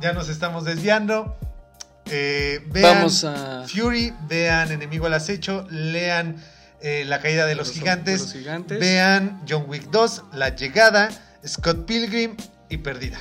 [0.00, 1.36] Ya nos estamos desviando.
[2.06, 3.66] Eh, vean Vamos a...
[3.68, 6.36] Fury, vean Enemigo al Acecho, lean
[6.80, 8.78] eh, La Caída de los, gigantes, los gigantes.
[8.78, 11.08] vean John Wick 2, La Llegada,
[11.46, 12.36] Scott Pilgrim
[12.68, 13.18] y Perdida.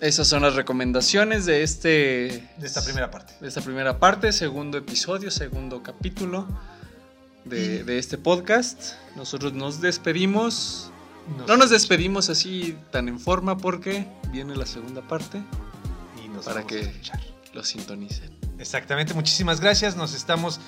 [0.00, 2.48] Esas son las recomendaciones de este...
[2.56, 3.34] De esta primera parte.
[3.40, 6.46] de esta primera parte, segundo episodio, segundo capítulo
[7.44, 8.92] de, de este podcast.
[9.16, 10.92] Nosotros nos despedimos.
[11.46, 15.42] No nos despedimos así tan en forma porque viene la segunda parte.
[16.24, 17.20] y nos para vamos que- a escuchar.
[17.58, 18.30] Lo sintonicen.
[18.60, 19.96] Exactamente, muchísimas gracias.
[19.96, 20.60] Nos estamos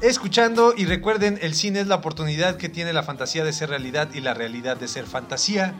[0.00, 4.08] escuchando y recuerden, el cine es la oportunidad que tiene la fantasía de ser realidad
[4.14, 5.74] y la realidad de ser fantasía.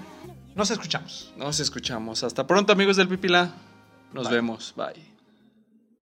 [0.54, 1.32] Nos escuchamos.
[1.38, 2.22] Nos escuchamos.
[2.22, 3.54] Hasta pronto amigos del Pipila.
[4.12, 4.34] Nos Bye.
[4.34, 4.74] vemos.
[4.76, 5.17] Bye.